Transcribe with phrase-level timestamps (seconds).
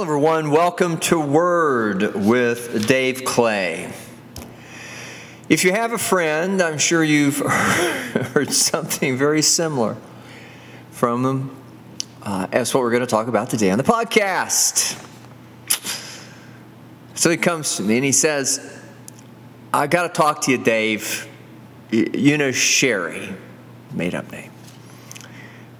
[0.00, 0.50] Hello, everyone.
[0.50, 3.92] Welcome to Word with Dave Clay.
[5.50, 7.36] If you have a friend, I'm sure you've
[8.32, 9.98] heard something very similar
[10.90, 11.56] from them.
[12.22, 14.98] Uh, that's what we're going to talk about today on the podcast.
[17.14, 18.80] So he comes to me and he says,
[19.70, 21.28] I got to talk to you, Dave.
[21.90, 23.34] You know Sherry,
[23.92, 24.50] made up name.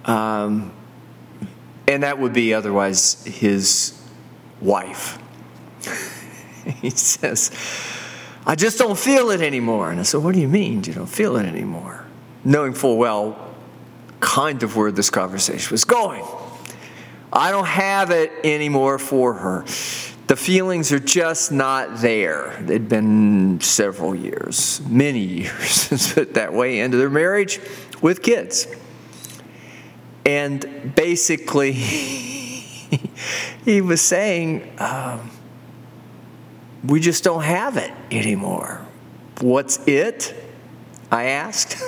[0.05, 0.73] Um,
[1.87, 3.97] and that would be otherwise his
[4.61, 5.17] wife.
[6.81, 7.51] he says,
[8.45, 9.91] I just don't feel it anymore.
[9.91, 12.05] And I said, What do you mean you don't feel it anymore?
[12.43, 13.51] Knowing full well
[14.19, 16.23] kind of where this conversation was going.
[17.33, 19.65] I don't have it anymore for her.
[20.27, 22.53] The feelings are just not there.
[22.63, 27.59] It'd been several years, many years, put that way, into their marriage
[28.01, 28.67] with kids.
[30.25, 31.73] And basically,
[33.65, 35.31] he was saying, um,
[36.85, 38.85] We just don't have it anymore.
[39.39, 40.35] What's it?
[41.09, 41.81] I asked.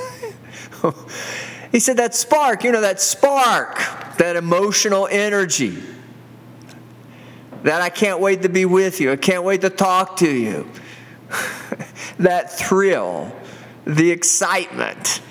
[1.71, 3.77] he said, That spark, you know, that spark,
[4.17, 5.77] that emotional energy.
[7.63, 9.11] That I can't wait to be with you.
[9.11, 10.69] I can't wait to talk to you.
[12.19, 13.33] that thrill,
[13.85, 15.21] the excitement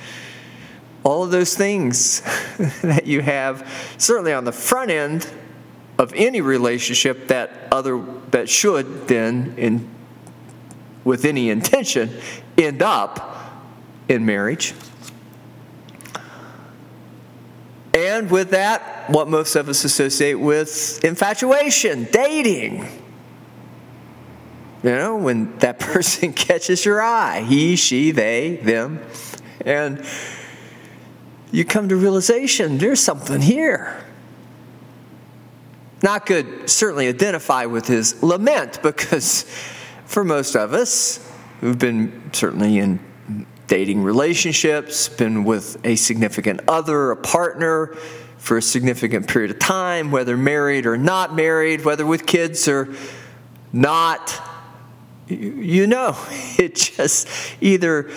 [1.04, 2.20] all of those things
[2.82, 5.28] that you have certainly on the front end
[5.98, 9.88] of any relationship that other that should then in
[11.04, 12.10] with any intention
[12.56, 13.52] end up
[14.08, 14.74] in marriage.
[17.94, 22.86] And with that what most of us associate with infatuation dating.
[24.82, 29.00] You know when that person catches your eye he she they them.
[29.64, 30.04] And
[31.50, 34.04] you come to realization there's something here.
[36.02, 39.44] Not good, certainly identify with his lament because
[40.04, 41.26] for most of us
[41.60, 42.98] who've been certainly in
[43.68, 47.94] dating relationships, been with a significant other, a partner
[48.36, 52.92] for a significant period of time, whether married or not married, whether with kids or
[53.72, 54.42] not,
[55.28, 56.16] you know,
[56.58, 57.28] it just
[57.60, 58.10] either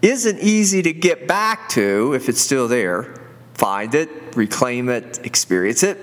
[0.00, 3.20] isn't easy to get back to if it's still there.
[3.54, 5.98] Find it, reclaim it, experience it.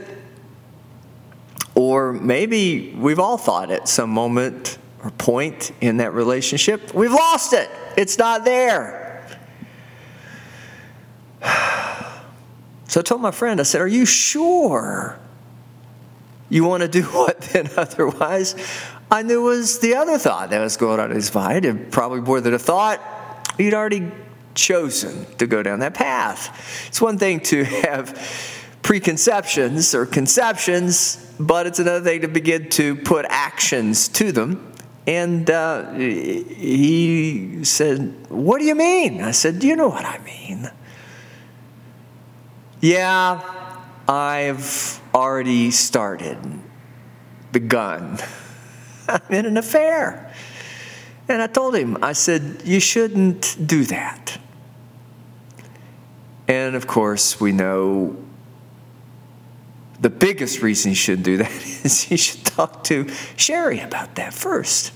[1.81, 7.53] Or maybe we've all thought at some moment or point in that relationship, we've lost
[7.53, 7.71] it.
[7.97, 9.27] It's not there.
[12.87, 15.17] So I told my friend, I said, Are you sure
[16.49, 18.53] you want to do what then otherwise?
[19.09, 22.41] I knew was the other thought that was going on his mind, and probably more
[22.41, 23.01] than a thought
[23.57, 24.11] He'd already
[24.55, 26.87] chosen to go down that path.
[26.87, 32.95] It's one thing to have preconceptions or conceptions, but it's another thing to begin to
[32.95, 34.73] put actions to them.
[35.07, 39.21] And uh, he said, What do you mean?
[39.21, 40.69] I said, Do you know what I mean?
[42.81, 43.41] Yeah,
[44.07, 46.37] I've already started,
[47.51, 48.19] begun.
[49.07, 50.33] I'm in an affair.
[51.27, 54.37] And I told him, I said, you shouldn't do that.
[56.47, 58.17] And of course, we know
[60.01, 61.51] the biggest reason you shouldn't do that
[61.85, 63.07] is you should talk to
[63.37, 64.91] Sherry about that first.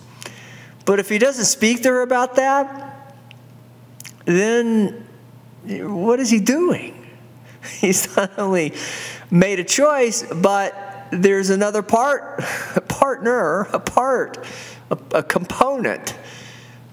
[0.86, 3.14] But if he doesn't speak to her about that,
[4.26, 5.08] then
[5.64, 7.08] what is he doing?
[7.80, 8.74] He's not only
[9.32, 12.44] made a choice, but there's another part,
[12.76, 14.46] a partner, a part,
[14.92, 16.16] a, a component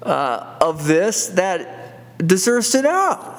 [0.03, 3.37] uh, of this that deserves to know.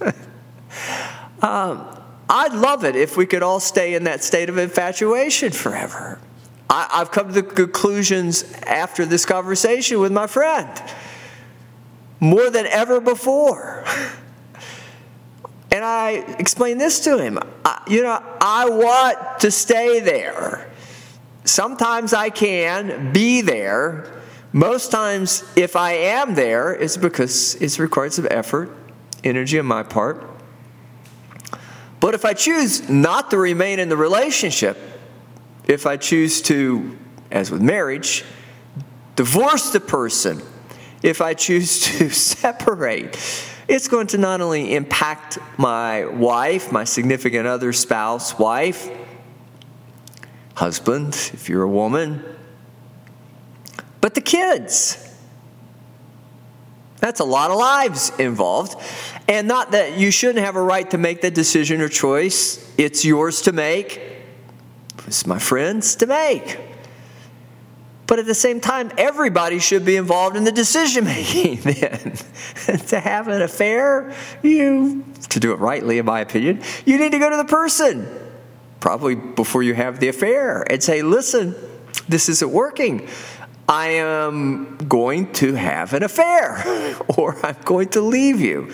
[1.42, 6.18] um, I'd love it if we could all stay in that state of infatuation forever.
[6.70, 10.70] I, I've come to the conclusions after this conversation with my friend
[12.20, 13.84] more than ever before.
[15.72, 17.38] And I explained this to him.
[17.64, 20.70] I, you know, I want to stay there.
[21.44, 28.12] Sometimes I can be there, most times, if I am there, it's because it's required
[28.12, 28.70] some effort,
[29.24, 30.22] energy on my part.
[32.02, 34.76] But if I choose not to remain in the relationship,
[35.68, 36.98] if I choose to,
[37.30, 38.24] as with marriage,
[39.14, 40.42] divorce the person,
[41.04, 43.16] if I choose to separate,
[43.68, 48.90] it's going to not only impact my wife, my significant other, spouse, wife,
[50.56, 52.24] husband, if you're a woman,
[54.00, 55.11] but the kids.
[57.02, 58.80] That's a lot of lives involved.
[59.26, 63.04] And not that you shouldn't have a right to make that decision or choice, it's
[63.04, 64.00] yours to make.
[65.08, 66.60] It's my friends, to make.
[68.06, 72.18] But at the same time, everybody should be involved in the decision making then.
[72.86, 74.14] to have an affair,
[74.44, 78.06] you, to do it rightly, in my opinion, you need to go to the person,
[78.78, 81.56] probably before you have the affair, and say, listen,
[82.08, 83.08] this isn't working.
[83.72, 86.62] I am going to have an affair,
[87.16, 88.70] or I'm going to leave you.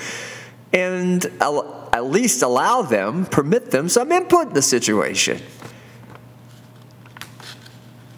[0.72, 5.40] And at least allow them, permit them some input in the situation.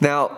[0.01, 0.29] Now,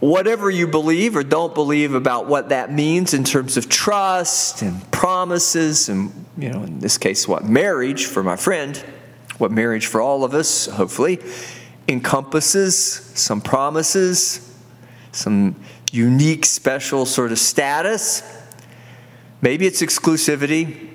[0.00, 4.90] whatever you believe or don't believe about what that means in terms of trust and
[4.90, 8.78] promises, and, you know, in this case, what marriage for my friend,
[9.36, 11.18] what marriage for all of us, hopefully,
[11.86, 12.78] encompasses
[13.14, 14.49] some promises,
[15.12, 15.56] some
[15.92, 18.22] unique, special sort of status.
[19.42, 20.90] Maybe it's exclusivity,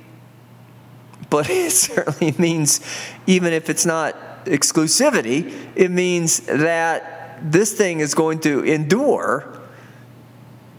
[1.29, 2.81] but it certainly means,
[3.27, 9.61] even if it's not exclusivity, it means that this thing is going to endure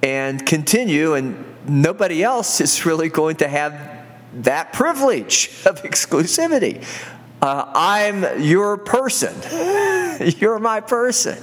[0.02, 4.04] and continue, and nobody else is really going to have
[4.34, 6.84] that privilege of exclusivity.
[7.42, 9.34] Uh, I'm your person.
[10.38, 11.42] You're my person.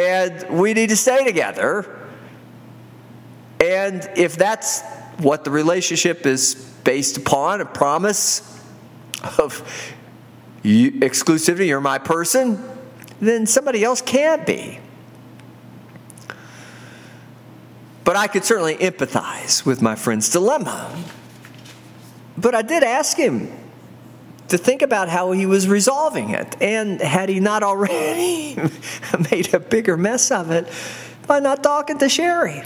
[0.00, 2.08] And we need to stay together.
[3.60, 4.80] And if that's
[5.18, 6.54] what the relationship is
[6.84, 8.40] based upon, a promise
[9.36, 9.62] of
[10.64, 12.64] exclusivity, you're my person,
[13.20, 14.80] then somebody else can't be.
[18.02, 20.96] But I could certainly empathize with my friend's dilemma.
[22.38, 23.52] But I did ask him
[24.50, 26.56] to think about how he was resolving it.
[26.60, 28.56] And had he not already
[29.30, 30.68] made a bigger mess of it
[31.26, 32.62] by not talking to Sherry?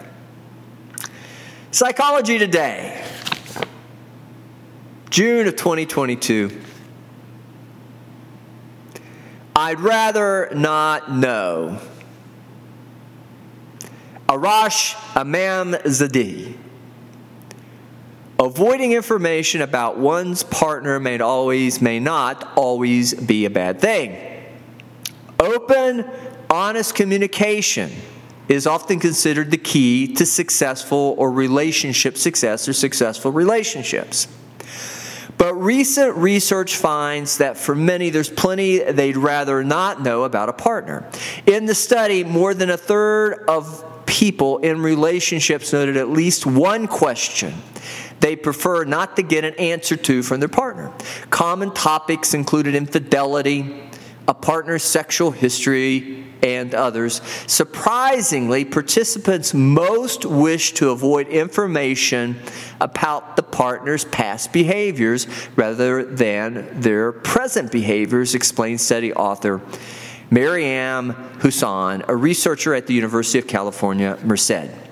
[1.71, 3.05] Psychology Today,
[5.11, 6.61] June of 2022.
[9.57, 11.81] I'd rather not know.
[14.29, 16.64] Arash Emamzadeh.
[18.41, 24.19] Avoiding information about one's partner may always, may not always be a bad thing.
[25.39, 26.05] Open,
[26.51, 27.93] honest communication
[28.49, 34.27] is often considered the key to successful or relationship success or successful relationships.
[35.39, 40.53] But recent research finds that for many, there's plenty they'd rather not know about a
[40.53, 41.09] partner.
[41.47, 46.87] In the study, more than a third of people in relationships noted at least one
[46.87, 47.55] question
[48.25, 50.91] they prefer not to get an answer to from their partner.
[51.29, 53.83] Common topics included infidelity,
[54.27, 57.21] a partner's sexual history, and others.
[57.47, 62.41] Surprisingly, participants most wish to avoid information
[62.81, 69.61] about the partner's past behaviors rather than their present behaviors, explains study author
[70.31, 71.11] Maryam
[71.41, 74.84] Hussain, a researcher at the University of California, Merced.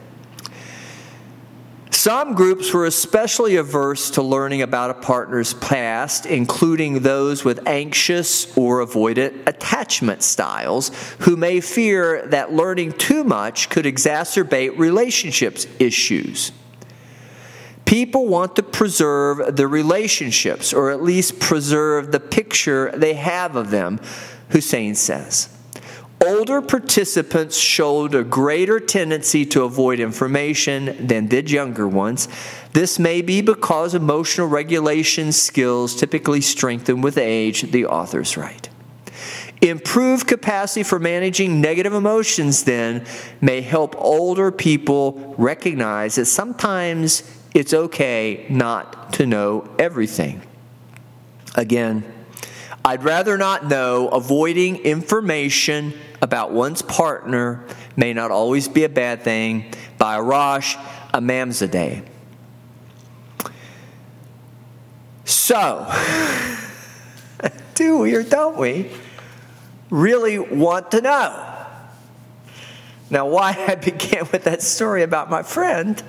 [1.92, 8.56] Some groups were especially averse to learning about a partner's past, including those with anxious
[8.56, 10.90] or avoidant attachment styles,
[11.20, 16.50] who may fear that learning too much could exacerbate relationships issues.
[17.84, 23.70] People want to preserve the relationships, or at least preserve the picture they have of
[23.70, 24.00] them,
[24.48, 25.51] Hussain says.
[26.24, 32.28] Older participants showed a greater tendency to avoid information than did younger ones.
[32.72, 38.68] This may be because emotional regulation skills typically strengthen with age, the authors write.
[39.60, 43.04] Improved capacity for managing negative emotions, then,
[43.40, 50.40] may help older people recognize that sometimes it's okay not to know everything.
[51.56, 52.04] Again,
[52.84, 54.08] I'd rather not know.
[54.08, 57.64] Avoiding information about one's partner
[57.96, 59.66] may not always be a bad thing
[59.98, 60.76] by Arash
[61.12, 62.06] Emamzadeh.
[65.24, 65.92] So,
[67.74, 68.90] do we or don't we
[69.90, 71.48] really want to know?
[73.10, 76.02] Now, why I began with that story about my friend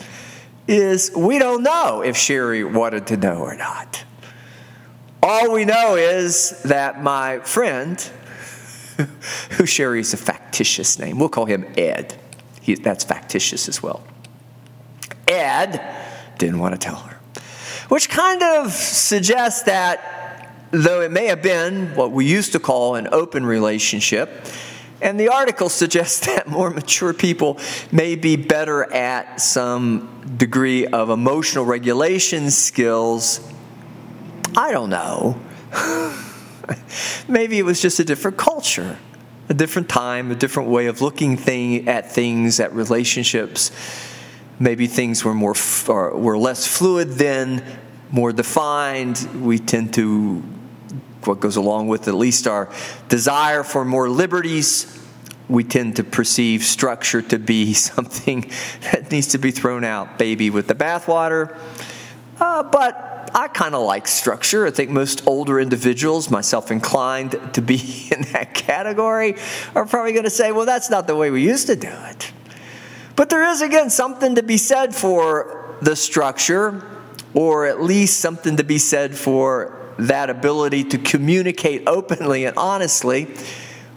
[0.67, 4.03] is we don't know if Sherry wanted to know or not.
[5.21, 7.97] All we know is that my friend,
[9.51, 12.15] who Sherry's a factitious name, we'll call him Ed.
[12.61, 14.03] He, that's factitious as well.
[15.27, 15.81] Ed
[16.37, 17.17] didn't want to tell her,
[17.89, 22.95] which kind of suggests that though it may have been what we used to call
[22.95, 24.45] an open relationship,
[25.01, 27.59] and the article suggests that more mature people
[27.91, 33.39] may be better at some degree of emotional regulation skills
[34.55, 35.39] I don't know.
[37.27, 38.97] Maybe it was just a different culture,
[39.49, 43.71] a different time, a different way of looking thing, at things, at relationships.
[44.59, 45.55] Maybe things were more
[45.87, 47.63] were less fluid then,
[48.11, 49.17] more defined.
[49.43, 50.43] We tend to
[51.25, 52.69] what goes along with at least our
[53.09, 54.99] desire for more liberties.
[55.49, 58.49] We tend to perceive structure to be something
[58.91, 61.57] that needs to be thrown out, baby with the bathwater.
[62.39, 64.67] Uh, but I kind of like structure.
[64.67, 69.35] I think most older individuals, myself inclined to be in that category,
[69.75, 72.31] are probably going to say, well, that's not the way we used to do it.
[73.15, 76.83] But there is, again, something to be said for the structure,
[77.33, 83.25] or at least something to be said for that ability to communicate openly and honestly,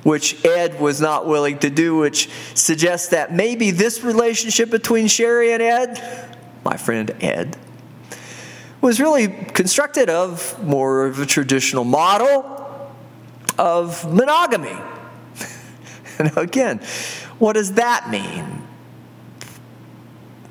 [0.02, 5.52] which Ed was not willing to do, which suggests that maybe this relationship between Sherry
[5.52, 6.30] and Ed,
[6.64, 7.56] my friend Ed,
[8.80, 12.56] was really constructed of more of a traditional model
[13.58, 14.76] of monogamy.
[16.18, 16.78] and again,
[17.38, 18.62] what does that mean?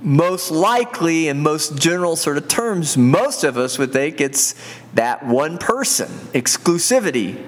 [0.02, 4.56] Most likely, in most general sort of terms, most of us would think it's
[4.94, 7.44] that one person, exclusivity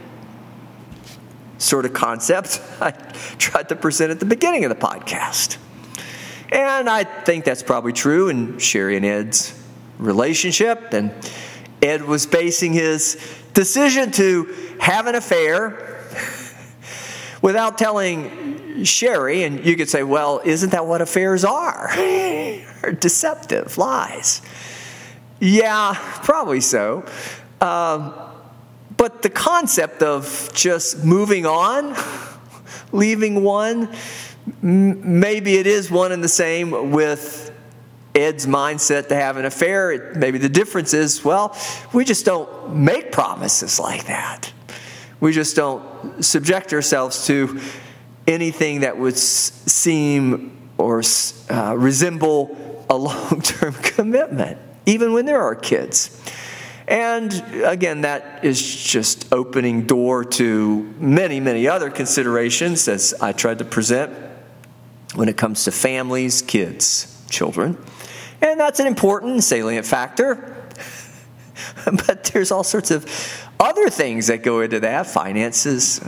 [1.59, 2.91] sort of concept I
[3.37, 5.57] tried to present at the beginning of the podcast.
[6.51, 9.53] And I think that's probably true in Sherry and Ed's
[9.97, 10.93] relationship.
[10.93, 11.13] And
[11.81, 13.17] Ed was basing his
[13.53, 16.03] decision to have an affair
[17.41, 19.43] without telling Sherry.
[19.43, 21.93] And you could say, well, isn't that what affairs are?
[22.99, 24.41] deceptive, lies.
[25.39, 27.05] Yeah, probably so.
[27.61, 28.13] Um,
[28.95, 31.95] but the concept of just moving on,
[32.91, 33.93] leaving one,
[34.61, 37.46] maybe it is one and the same with
[38.17, 40.11] Ed's mindset to have an affair.
[40.15, 41.55] Maybe the difference is, well,
[41.93, 44.51] we just don't make promises like that.
[45.19, 47.59] We just don't subject ourselves to
[48.25, 51.01] anything that would seem or
[51.49, 56.19] uh, resemble a long term commitment, even when there are kids.
[56.87, 57.33] And
[57.65, 63.65] again, that is just opening door to many, many other considerations as I tried to
[63.65, 64.13] present
[65.13, 67.77] when it comes to families, kids, children.
[68.41, 70.55] And that's an important salient factor.
[71.85, 73.05] but there's all sorts of
[73.59, 76.01] other things that go into that finances,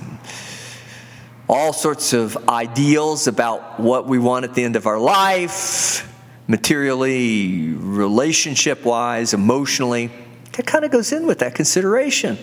[1.47, 6.07] all sorts of ideals about what we want at the end of our life,
[6.47, 10.11] materially, relationship wise, emotionally.
[10.53, 12.37] That kind of goes in with that consideration.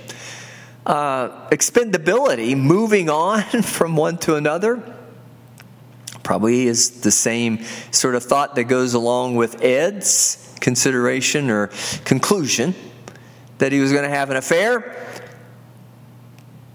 [0.84, 4.95] Uh, expendability, moving on from one to another
[6.26, 11.70] Probably is the same sort of thought that goes along with Ed's consideration or
[12.04, 12.74] conclusion
[13.58, 14.96] that he was going to have an affair.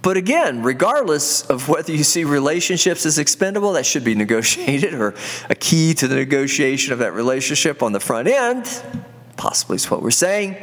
[0.03, 5.15] But again, regardless of whether you see relationships as expendable, that should be negotiated or
[5.50, 8.65] a key to the negotiation of that relationship on the front end,
[9.36, 10.55] possibly is what we're saying.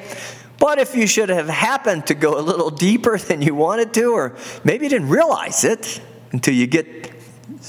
[0.59, 4.15] But if you should have happened to go a little deeper than you wanted to,
[4.15, 6.01] or maybe didn't realize it
[6.33, 7.08] until you get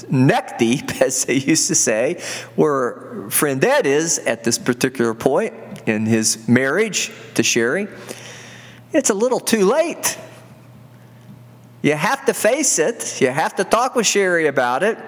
[0.08, 2.20] neck deep, as they used to say,
[2.56, 5.54] where friend Ed is at this particular point
[5.86, 7.88] in his marriage to Sherry,
[8.92, 10.18] it's a little too late.
[11.82, 13.20] You have to face it.
[13.20, 14.98] You have to talk with Sherry about it.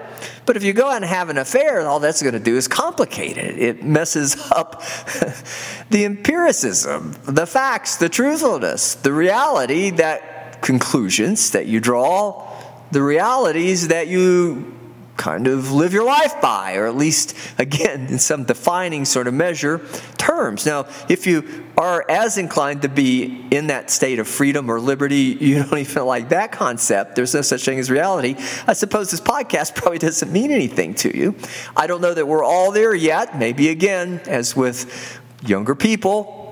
[0.45, 2.67] But if you go out and have an affair, all that's going to do is
[2.67, 3.59] complicate it.
[3.59, 4.81] It messes up
[5.89, 12.49] the empiricism, the facts, the truthfulness, the reality that conclusions that you draw
[12.93, 14.73] the realities that you
[15.17, 19.33] kind of live your life by, or at least, again, in some defining sort of
[19.33, 19.79] measure
[20.17, 20.65] terms.
[20.65, 25.15] Now, if you are as inclined to be in that state of freedom or liberty,
[25.39, 28.35] you don't even like that concept, there's no such thing as reality,
[28.67, 31.35] I suppose this podcast probably doesn't mean anything to you.
[31.75, 33.37] I don't know that we're all there yet.
[33.37, 36.42] Maybe, again, as with younger people,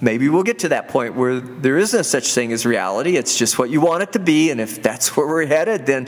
[0.00, 3.16] maybe we'll get to that point where there is no such thing as reality.
[3.16, 4.50] It's just what you want it to be.
[4.50, 6.04] And if that's where we're headed, then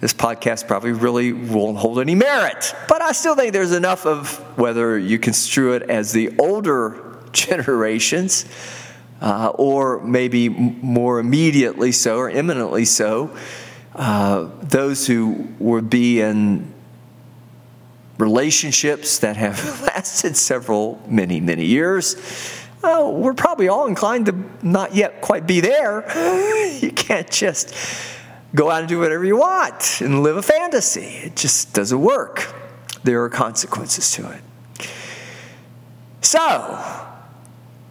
[0.00, 2.74] this podcast probably really won't hold any merit.
[2.88, 8.46] But I still think there's enough of whether you construe it as the older generations
[9.20, 13.36] uh, or maybe more immediately so or imminently so,
[13.94, 16.72] uh, those who would be in
[18.16, 22.16] relationships that have lasted several, many, many years
[22.82, 26.04] oh, we're probably all inclined to not yet quite be there.
[26.80, 27.74] you can't just
[28.54, 31.00] go out and do whatever you want and live a fantasy.
[31.00, 32.54] It just doesn't work.
[33.04, 34.88] There are consequences to it.
[36.20, 36.84] So,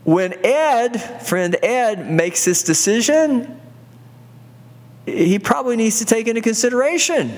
[0.03, 3.59] when Ed, friend Ed, makes this decision,
[5.05, 7.33] he probably needs to take into consideration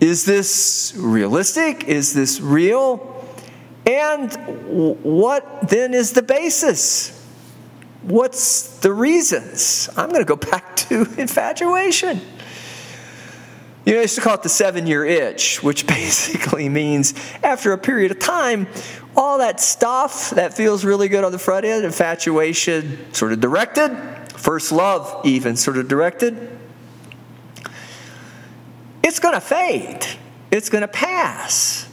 [0.00, 1.84] is this realistic?
[1.84, 3.23] Is this real?
[3.86, 4.32] And
[5.02, 7.20] what then is the basis?
[8.02, 9.88] What's the reasons?
[9.96, 12.20] I'm going to go back to infatuation.
[13.84, 17.72] You know, I used to call it the seven year itch, which basically means after
[17.72, 18.66] a period of time,
[19.16, 23.90] all that stuff that feels really good on the front end, infatuation sort of directed,
[24.32, 26.50] first love even sort of directed,
[29.02, 30.04] it's going to fade,
[30.50, 31.88] it's going to pass.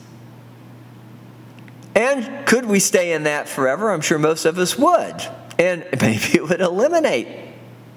[1.95, 3.91] And could we stay in that forever?
[3.91, 5.21] I'm sure most of us would.
[5.59, 7.27] And maybe it would eliminate,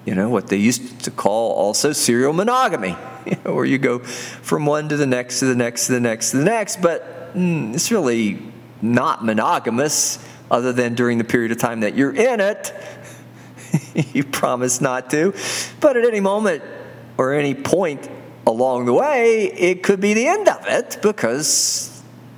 [0.05, 2.91] you know, what they used to call also serial monogamy,
[3.43, 6.37] where you go from one to the next to the next to the next to
[6.37, 6.81] the next.
[6.81, 8.39] But mm, it's really
[8.81, 10.19] not monogamous,
[10.51, 12.73] other than during the period of time that you're in it.
[14.13, 15.33] you promise not to.
[15.79, 16.63] But at any moment
[17.17, 18.09] or any point
[18.45, 21.94] along the way, it could be the end of it because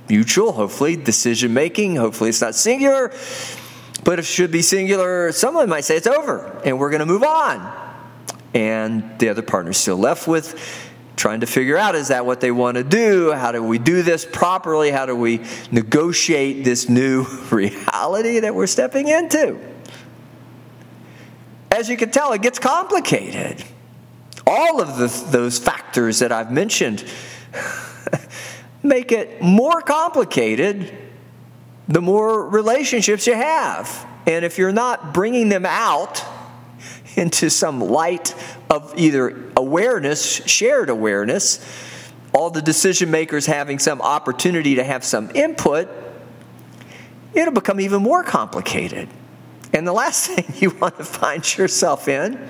[0.08, 3.12] mutual, hopefully, decision making, hopefully it's not singular.
[4.04, 7.06] But if it should be singular, someone might say it's over and we're going to
[7.06, 7.86] move on.
[8.54, 10.58] And the other partner's still left with
[11.16, 13.32] trying to figure out is that what they want to do?
[13.32, 14.90] How do we do this properly?
[14.90, 19.58] How do we negotiate this new reality that we're stepping into?
[21.70, 23.62] As you can tell, it gets complicated
[24.46, 27.04] all of the, those factors that I've mentioned
[28.82, 30.96] make it more complicated
[31.88, 34.06] the more relationships you have.
[34.26, 36.22] And if you're not bringing them out
[37.16, 38.34] into some light
[38.70, 41.64] of either awareness, shared awareness,
[42.32, 45.88] all the decision makers having some opportunity to have some input,
[47.32, 49.08] it'll become even more complicated.
[49.72, 52.48] And the last thing you want to find yourself in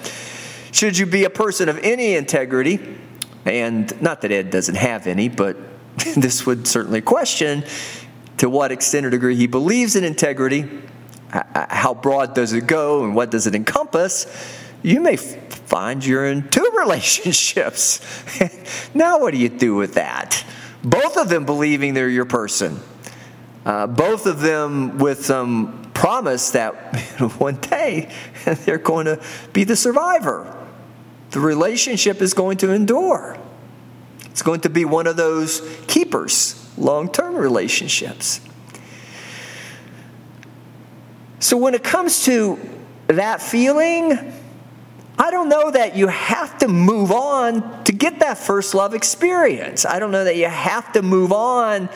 [0.73, 2.99] should you be a person of any integrity,
[3.45, 5.57] and not that Ed doesn't have any, but
[6.17, 7.65] this would certainly question
[8.39, 10.69] to what extent or degree he believes in integrity,
[11.31, 14.27] how broad does it go, and what does it encompass,
[14.83, 18.01] you may find you're in two relationships.
[18.95, 20.45] now, what do you do with that?
[20.85, 22.81] Both of them believing they're your person,
[23.67, 26.97] uh, both of them with some promise that
[27.39, 28.09] one day
[28.65, 29.21] they're going to
[29.53, 30.55] be the survivor
[31.31, 33.39] the relationship is going to endure.
[34.31, 38.41] It's going to be one of those keepers, long term relationships.
[41.41, 42.59] So when it comes to
[43.09, 44.13] that feeling,
[45.19, 49.85] I don't know that you have to move on to get that first love experience.
[49.85, 51.89] I don't know that you have to move on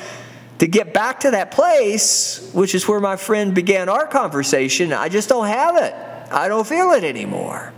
[0.58, 4.92] to get back to that place, which is where my friend began our conversation.
[4.92, 5.94] I just don't have it.
[6.32, 7.72] I don't feel it anymore.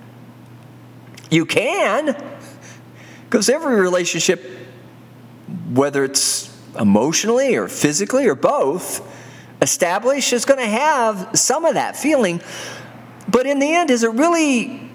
[1.30, 2.14] You can,
[3.34, 4.48] because every relationship,
[5.72, 9.04] whether it's emotionally or physically or both,
[9.60, 12.40] established is going to have some of that feeling.
[13.26, 14.88] But in the end, is it really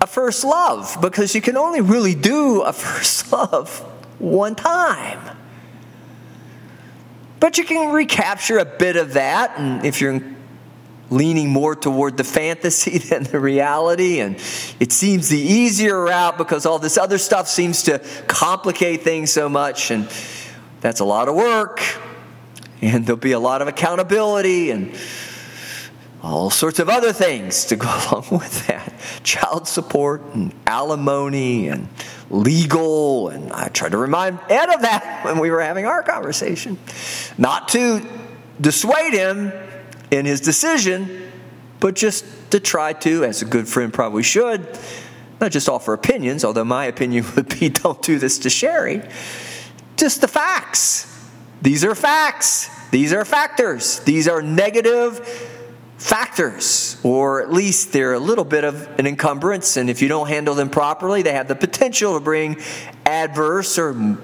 [0.00, 0.96] a first love?
[1.02, 3.80] Because you can only really do a first love
[4.18, 5.20] one time.
[7.40, 10.18] But you can recapture a bit of that, and if you're
[11.12, 14.20] leaning more toward the fantasy than the reality.
[14.20, 14.36] And
[14.80, 19.48] it seems the easier route because all this other stuff seems to complicate things so
[19.48, 19.90] much.
[19.90, 20.08] And
[20.80, 21.80] that's a lot of work.
[22.80, 24.92] And there'll be a lot of accountability and
[26.22, 31.88] all sorts of other things to go along with that child support and alimony and
[32.30, 33.28] legal.
[33.28, 36.78] And I tried to remind Ed of that when we were having our conversation.
[37.38, 38.06] Not to
[38.60, 39.52] dissuade him
[40.12, 41.32] in his decision,
[41.80, 44.78] but just to try to, as a good friend probably should,
[45.40, 49.02] not just offer opinions, although my opinion would be don't do this to Sherry,
[49.96, 51.08] just the facts.
[51.62, 52.68] These are facts.
[52.90, 54.00] These are factors.
[54.00, 55.26] These are negative
[55.96, 60.28] factors, or at least they're a little bit of an encumbrance, and if you don't
[60.28, 62.60] handle them properly, they have the potential to bring
[63.06, 64.18] adverse or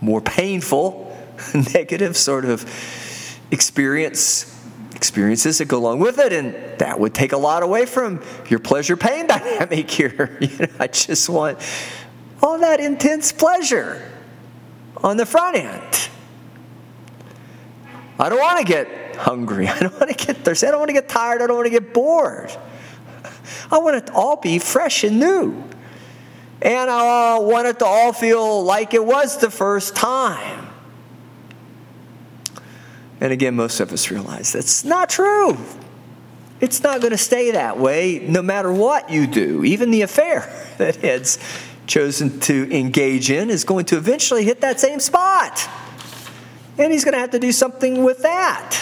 [0.00, 1.14] more painful,
[1.74, 2.64] negative sort of
[3.50, 4.57] experience
[4.98, 8.58] experiences that go along with it, and that would take a lot away from your
[8.58, 10.36] pleasure pain dynamic here.
[10.48, 11.58] You know, I just want
[12.42, 14.10] all that intense pleasure
[14.96, 16.08] on the front end.
[18.18, 19.68] I don't want to get hungry.
[19.76, 20.66] I don't want to get thirsty.
[20.66, 21.40] I don't want to get tired.
[21.42, 22.50] I don't want to get bored.
[23.70, 25.62] I want it to all be fresh and new.
[26.60, 30.67] And I want it to all feel like it was the first time.
[33.20, 35.56] And again, most of us realize that's not true.
[36.60, 39.64] It's not going to stay that way no matter what you do.
[39.64, 40.40] Even the affair
[40.78, 41.38] that Ed's
[41.86, 45.68] chosen to engage in is going to eventually hit that same spot.
[46.76, 48.78] And he's going to have to do something with that.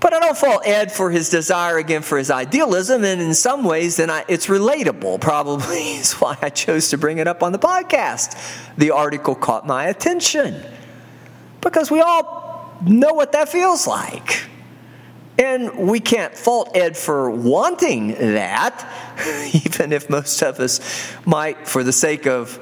[0.00, 3.64] But I don't fault Ed for his desire again for his idealism, and in some
[3.64, 5.20] ways, then I, it's relatable.
[5.20, 8.36] Probably is why I chose to bring it up on the podcast.
[8.76, 10.62] The article caught my attention
[11.60, 14.44] because we all know what that feels like.
[15.38, 18.86] And we can't fault Ed for wanting that,
[19.54, 20.80] even if most of us
[21.24, 22.58] might, for the sake of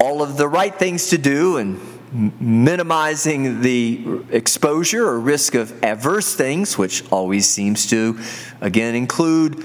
[0.00, 1.80] all of the right things to do and
[2.12, 8.18] minimizing the exposure or risk of adverse things, which always seems to,
[8.60, 9.64] again, include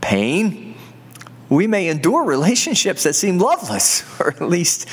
[0.00, 0.76] pain.
[1.48, 4.88] We may endure relationships that seem loveless, or at least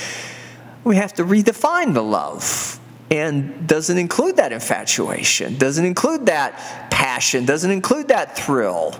[0.83, 2.79] we have to redefine the love.
[3.11, 8.95] And doesn't include that infatuation, doesn't include that passion, doesn't include that thrill.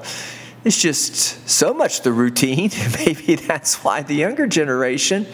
[0.64, 2.70] It's just so much the routine.
[3.06, 5.26] Maybe that's why the younger generation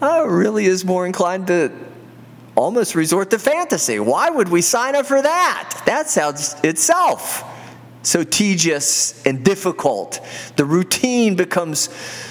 [0.00, 1.72] uh, really is more inclined to
[2.56, 3.98] almost resort to fantasy.
[3.98, 5.82] Why would we sign up for that?
[5.86, 7.44] That sounds itself
[8.02, 10.20] so tedious and difficult.
[10.56, 11.88] The routine becomes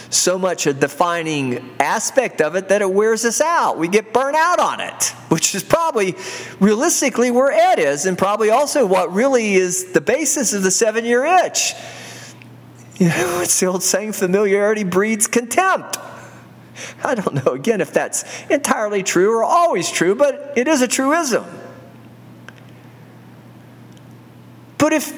[0.10, 3.78] so much a defining aspect of it that it wears us out.
[3.78, 6.16] We get burnt out on it, which is probably
[6.60, 11.06] realistically where Ed is, and probably also what really is the basis of the seven
[11.06, 11.74] year itch.
[12.98, 15.98] You know, it's the old saying familiarity breeds contempt.
[17.04, 20.88] I don't know, again, if that's entirely true or always true, but it is a
[20.88, 21.46] truism.
[24.78, 25.14] But if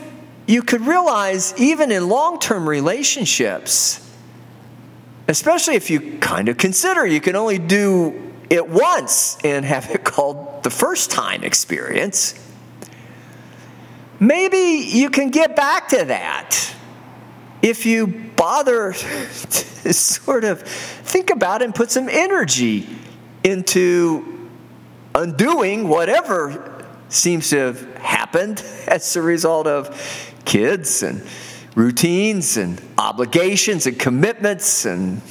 [0.48, 4.06] you could realize, even in long term relationships,
[5.28, 10.04] especially if you kind of consider you can only do it once and have it
[10.04, 12.34] called the first time experience,
[14.20, 16.76] maybe you can get back to that
[17.62, 22.88] if you bother to sort of think about and put some energy
[23.44, 24.50] into
[25.16, 31.24] undoing whatever seems to have happened as a result of kids and
[31.76, 35.22] routines and obligations and commitments and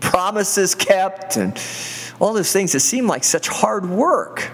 [0.00, 1.60] promises kept and
[2.20, 4.50] all those things that seem like such hard work.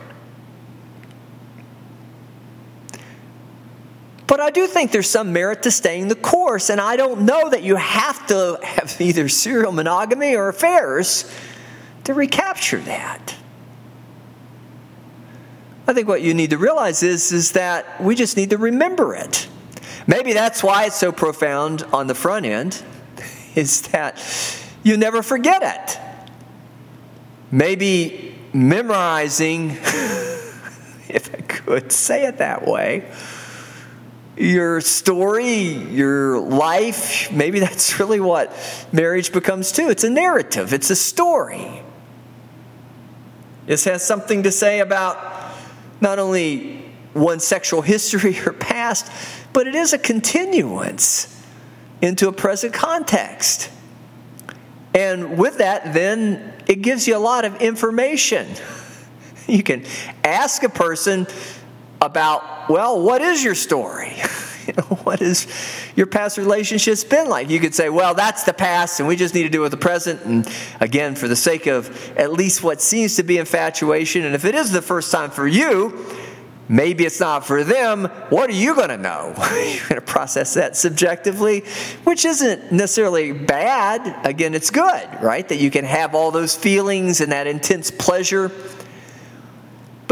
[4.26, 7.50] But I do think there's some merit to staying the course, and I don't know
[7.50, 11.30] that you have to have either serial monogamy or affairs
[12.04, 13.34] to recapture that.
[15.86, 19.14] I think what you need to realize is, is that we just need to remember
[19.14, 19.48] it.
[20.06, 22.82] Maybe that's why it's so profound on the front end,
[23.54, 24.22] is that
[24.82, 25.98] you never forget it.
[27.50, 29.70] Maybe memorizing,
[31.08, 33.04] if I could say it that way,
[34.36, 37.30] your story, your life.
[37.32, 38.54] Maybe that's really what
[38.92, 39.88] marriage becomes too.
[39.90, 41.82] It's a narrative, it's a story.
[43.66, 45.52] This has something to say about
[46.00, 49.10] not only one's sexual history or past,
[49.52, 51.28] but it is a continuance
[52.00, 53.70] into a present context.
[54.94, 58.46] And with that, then it gives you a lot of information.
[59.48, 59.84] You can
[60.22, 61.26] ask a person
[62.02, 64.16] about, well, what is your story?
[64.66, 65.46] you know, what has
[65.96, 67.48] your past relationships been like?
[67.48, 69.76] You could say, well, that's the past, and we just need to do with the
[69.76, 70.22] present.
[70.24, 70.48] And
[70.80, 74.54] again, for the sake of at least what seems to be infatuation, and if it
[74.54, 76.04] is the first time for you,
[76.68, 78.04] maybe it's not for them.
[78.30, 79.34] What are you going to know?
[79.38, 81.60] You're going to process that subjectively,
[82.04, 84.26] which isn't necessarily bad.
[84.26, 85.48] Again, it's good, right?
[85.48, 88.50] That you can have all those feelings and that intense pleasure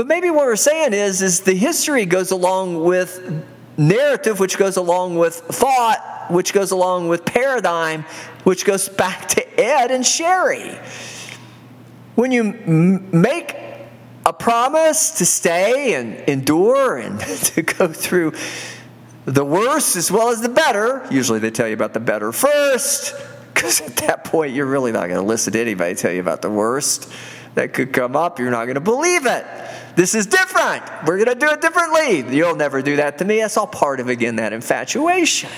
[0.01, 3.45] but maybe what we're saying is, is the history goes along with
[3.77, 8.07] narrative, which goes along with thought, which goes along with paradigm,
[8.45, 10.79] which goes back to Ed and Sherry.
[12.15, 13.55] When you m- make
[14.25, 18.33] a promise to stay and endure and to go through
[19.27, 23.15] the worst as well as the better, usually they tell you about the better first,
[23.53, 26.41] because at that point you're really not going to listen to anybody tell you about
[26.41, 27.13] the worst
[27.55, 28.39] that could come up.
[28.39, 29.45] You're not going to believe it.
[30.01, 30.83] This is different.
[31.05, 32.35] We're going to do it differently.
[32.35, 33.41] You'll never do that to me.
[33.41, 35.51] That's all part of, again, that infatuation.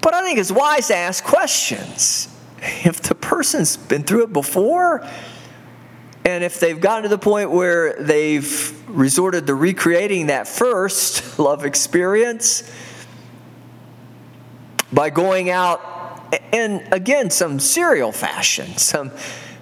[0.00, 2.28] But I think it's wise to ask questions.
[2.62, 5.04] If the person's been through it before,
[6.24, 11.64] and if they've gotten to the point where they've resorted to recreating that first love
[11.64, 12.62] experience
[14.92, 15.80] by going out
[16.52, 19.10] and again, some serial fashion, some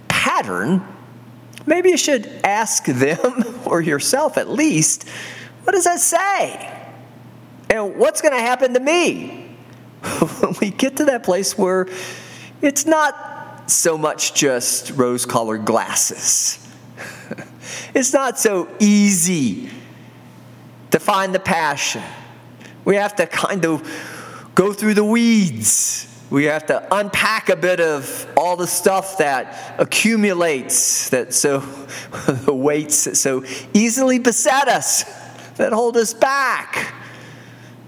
[0.09, 0.87] pattern,
[1.68, 5.09] maybe you should ask them or yourself at least
[5.68, 6.74] what does that say?
[7.68, 9.54] And what's going to happen to me
[10.40, 11.87] when we get to that place where
[12.62, 16.66] it's not so much just rose colored glasses?
[17.94, 19.68] it's not so easy
[20.90, 22.02] to find the passion.
[22.87, 26.07] We have to kind of go through the weeds.
[26.31, 31.61] We have to unpack a bit of all the stuff that accumulates, that so
[32.27, 35.05] the weights that so easily beset us,
[35.55, 36.95] that hold us back,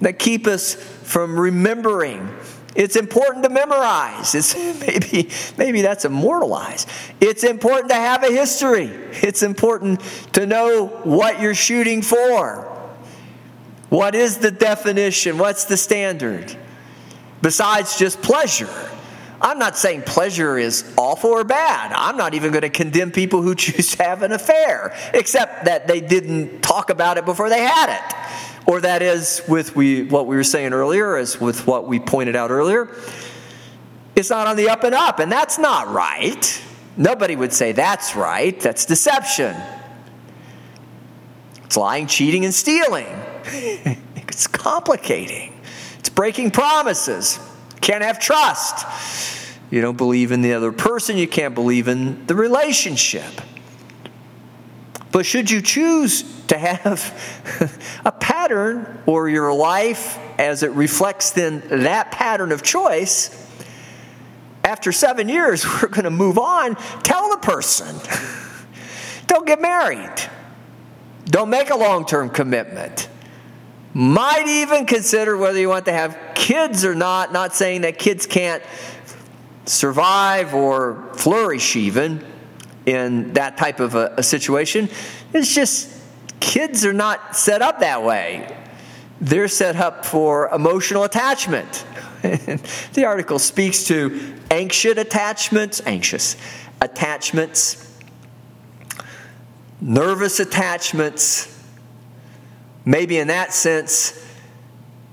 [0.00, 2.34] that keep us from remembering.
[2.74, 4.34] It's important to memorize.
[4.34, 6.88] It's maybe maybe that's immortalized.
[7.20, 8.86] It's important to have a history.
[9.22, 10.00] It's important
[10.32, 12.66] to know what you're shooting for.
[13.90, 15.36] What is the definition?
[15.36, 16.56] What's the standard?
[17.42, 18.68] Besides just pleasure.
[19.40, 21.92] I'm not saying pleasure is awful or bad.
[21.94, 25.86] I'm not even going to condemn people who choose to have an affair, except that
[25.86, 28.16] they didn't talk about it before they had it.
[28.66, 32.36] Or that is with we, what we were saying earlier, as with what we pointed
[32.36, 32.94] out earlier.
[34.14, 36.62] It's not on the up and up, and that's not right.
[36.96, 38.58] Nobody would say that's right.
[38.60, 39.56] That's deception.
[41.64, 43.06] It's lying, cheating, and stealing.
[43.44, 45.59] it's complicating.
[46.00, 47.38] It's breaking promises.
[47.80, 48.86] Can't have trust.
[49.70, 53.40] You don't believe in the other person, you can't believe in the relationship.
[55.12, 61.62] But should you choose to have a pattern or your life as it reflects then
[61.68, 63.36] that pattern of choice,
[64.64, 66.76] after seven years, we're going to move on.
[67.02, 67.94] Tell the person.
[69.26, 70.14] Don't get married.
[71.26, 73.09] Don't make a long term commitment.
[73.92, 78.24] Might even consider whether you want to have kids or not, not saying that kids
[78.26, 78.62] can't
[79.66, 82.24] survive or flourish even
[82.86, 84.88] in that type of a, a situation.
[85.32, 85.90] It's just
[86.40, 88.56] kids are not set up that way.
[89.20, 91.84] They're set up for emotional attachment.
[92.22, 96.36] the article speaks to anxious attachments, anxious
[96.80, 97.98] attachments,
[99.80, 101.59] nervous attachments,
[102.84, 104.12] maybe in that sense,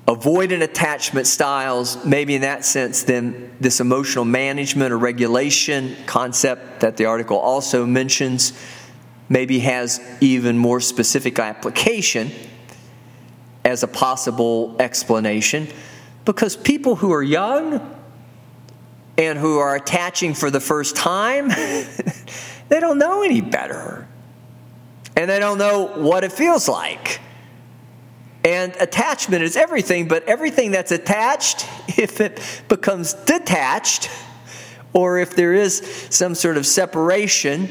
[0.08, 6.98] avoidant attachment styles, maybe in that sense, then this emotional management or regulation concept that
[6.98, 8.54] the article also mentions
[9.30, 12.32] maybe has even more specific application
[13.66, 15.68] as a possible explanation
[16.24, 17.96] because people who are young
[19.18, 21.50] and who are attaching for the first time,
[22.70, 24.08] they don't know any better.
[25.16, 27.20] And they don't know what it feels like.
[28.48, 34.10] And attachment is everything, but everything that's attached, if it becomes detached,
[34.94, 35.80] or if there is
[36.10, 37.68] some sort of separation,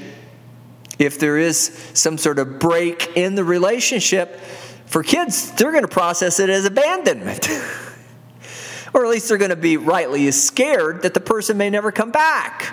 [0.98, 4.38] if there is some sort of break in the relationship,
[4.84, 7.48] for kids, they're going to process it as abandonment.
[8.92, 12.10] or at least they're going to be rightly scared that the person may never come
[12.10, 12.70] back.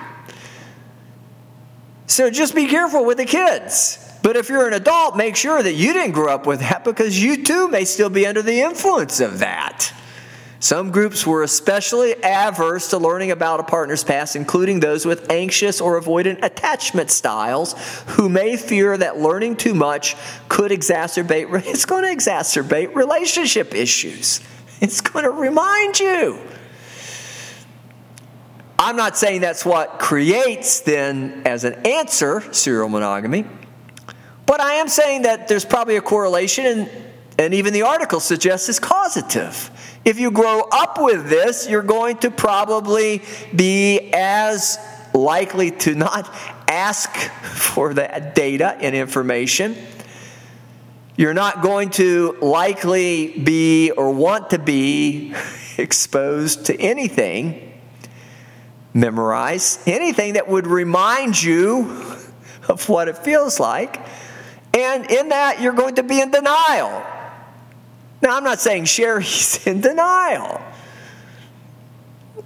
[2.07, 4.02] So just be careful with the kids.
[4.23, 7.21] But if you're an adult, make sure that you didn't grow up with that because
[7.21, 9.93] you too may still be under the influence of that.
[10.62, 15.81] Some groups were especially averse to learning about a partner's past, including those with anxious
[15.81, 17.73] or avoidant attachment styles
[18.07, 20.15] who may fear that learning too much
[20.47, 24.39] could exacerbate it's going to exacerbate relationship issues.
[24.79, 26.39] It's going to remind you.
[28.79, 33.45] I'm not saying that's what creates then as an answer serial monogamy.
[34.45, 36.89] But I am saying that there's probably a correlation, and,
[37.38, 39.71] and even the article suggests it's causative.
[40.06, 43.21] If you grow up with this, you're going to probably
[43.56, 44.77] be as
[45.13, 46.29] likely to not
[46.67, 49.75] ask for that data and information.
[51.15, 55.34] You're not going to likely be or want to be
[55.77, 57.79] exposed to anything,
[58.93, 61.82] memorize anything that would remind you
[62.67, 64.01] of what it feels like.
[64.73, 67.05] And in that, you're going to be in denial.
[68.21, 70.62] Now, I'm not saying Sherry's in denial,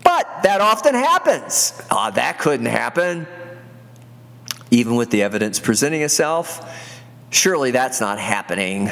[0.04, 1.80] but that often happens.
[1.90, 3.28] Oh, that couldn't happen.
[4.72, 8.92] Even with the evidence presenting itself, surely that's not happening.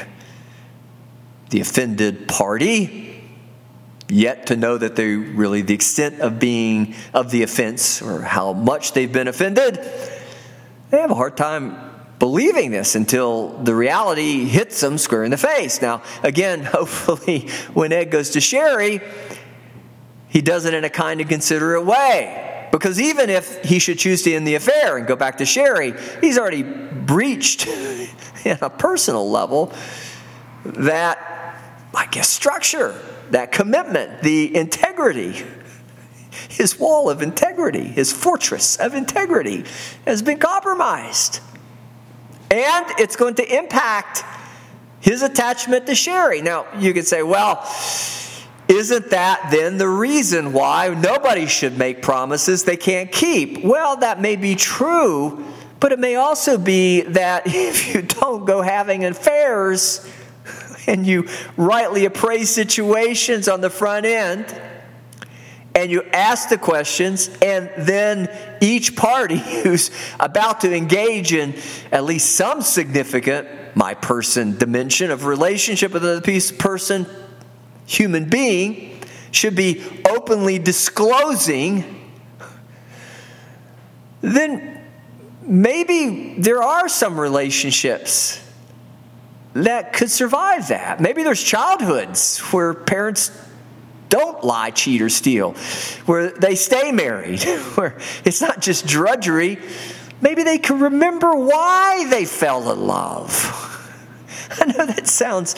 [1.50, 3.21] The offended party,
[4.08, 8.54] yet to know that they really the extent of being of the offense or how
[8.54, 9.76] much they've been offended,
[10.91, 11.95] they have a hard time
[12.26, 15.80] believing this until the reality hits them square in the face.
[15.80, 19.00] Now, again, hopefully, when Ed goes to Sherry,
[20.28, 22.68] he does it in a kind and considerate way.
[22.72, 25.94] Because even if he should choose to end the affair and go back to Sherry,
[26.20, 27.68] he's already breached
[28.44, 29.72] in a personal level
[30.66, 31.62] that,
[31.94, 35.46] I guess, structure, that commitment, the integrity.
[36.50, 39.64] His wall of integrity, his fortress of integrity
[40.08, 41.40] has been compromised.
[42.56, 44.24] And it's going to impact
[45.02, 46.41] his attachment to Sherry.
[46.41, 47.70] Now, you could say, well,
[48.70, 53.62] isn't that then the reason why nobody should make promises they can't keep?
[53.62, 55.46] Well, that may be true,
[55.82, 60.10] but it may also be that if you don't go having affairs
[60.88, 64.46] and you rightly appraise situations on the front end,
[65.76, 68.30] and you ask the questions, and then
[68.62, 71.54] each party who's about to engage in
[71.92, 77.06] at least some significant my person dimension of relationship with another piece person
[77.86, 79.00] human being
[79.32, 81.84] should be openly disclosing,
[84.22, 84.82] then
[85.42, 88.42] maybe there are some relationships
[89.54, 91.02] that could survive that.
[91.02, 93.30] Maybe there's childhoods where parents
[94.10, 95.54] don't lie, cheat, or steal,
[96.06, 97.44] where they stay married,
[97.76, 99.60] where it's not just drudgery.
[100.22, 103.62] Maybe they can remember why they fell in love.
[104.60, 105.56] I know that sounds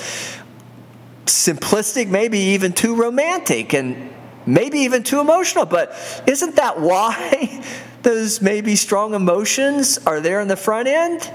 [1.25, 4.13] simplistic, maybe even too romantic, and
[4.45, 5.65] maybe even too emotional.
[5.65, 7.63] But isn't that why
[8.01, 11.31] those maybe strong emotions are there in the front end?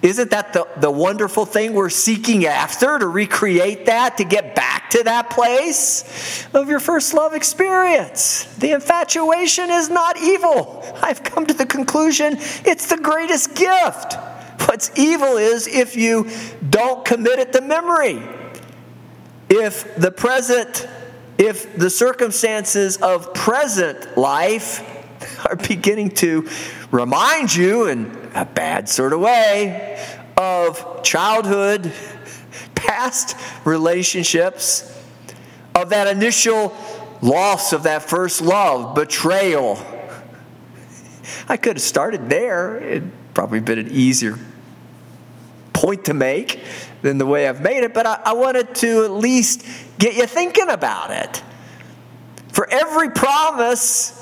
[0.00, 4.90] Isn't that the, the wonderful thing we're seeking after to recreate that, to get back
[4.90, 8.44] to that place of your first love experience?
[8.56, 10.82] The infatuation is not evil.
[11.02, 14.14] I've come to the conclusion it's the greatest gift.
[14.68, 16.28] What's evil is if you
[16.70, 18.22] don't commit it to memory
[19.52, 20.88] if the present,
[21.36, 24.80] if the circumstances of present life
[25.46, 26.48] are beginning to
[26.92, 29.98] remind you in a bad sort of way
[30.36, 31.92] of childhood,
[32.76, 34.88] past relationships,
[35.74, 36.76] of that initial
[37.22, 39.84] loss of that first love, betrayal.
[41.48, 42.78] I could have started there.
[42.78, 44.38] It'd probably been an easier
[45.72, 46.60] point to make
[47.00, 49.66] than the way I've made it, but I, I wanted to at least
[49.98, 51.42] get you thinking about it.
[52.52, 54.21] For every promise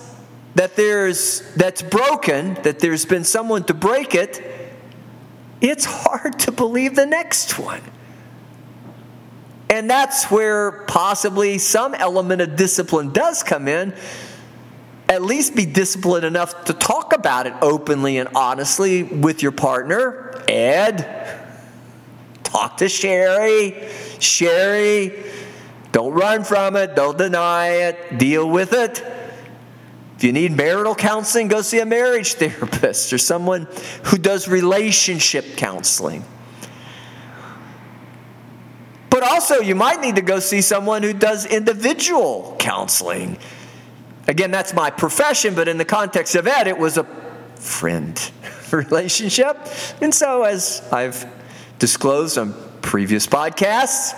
[0.55, 4.43] that there's that's broken, that there's been someone to break it,
[5.61, 7.83] it's hard to believe the next one.
[9.69, 13.95] And that's where possibly some element of discipline does come in.
[15.09, 20.43] At least be disciplined enough to talk about it openly and honestly with your partner,
[20.49, 21.41] Ed,
[22.51, 23.89] Talk to Sherry.
[24.19, 25.23] Sherry,
[25.93, 29.05] don't run from it, don't deny it, deal with it.
[30.21, 33.67] If you need marital counseling, go see a marriage therapist or someone
[34.05, 36.27] who does relationship counseling.
[39.09, 43.39] But also, you might need to go see someone who does individual counseling.
[44.29, 47.05] Again, that's my profession, but in the context of Ed, it was a
[47.55, 48.31] friend
[48.73, 49.57] relationship.
[50.03, 51.25] And so, as I've
[51.79, 52.53] disclosed on
[52.83, 54.13] previous podcasts,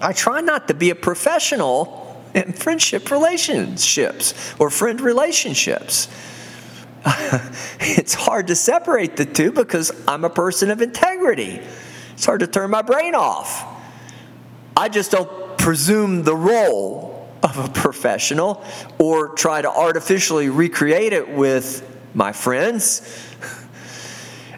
[0.00, 1.99] I try not to be a professional
[2.34, 6.08] in friendship relationships or friend relationships.
[7.80, 11.60] it's hard to separate the two because I'm a person of integrity.
[12.12, 13.64] It's hard to turn my brain off.
[14.76, 18.62] I just don't presume the role of a professional
[18.98, 23.26] or try to artificially recreate it with my friends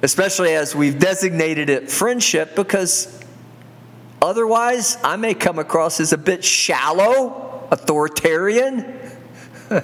[0.02, 3.20] especially as we've designated it friendship, because
[4.20, 9.00] otherwise I may come across as a bit shallow, authoritarian.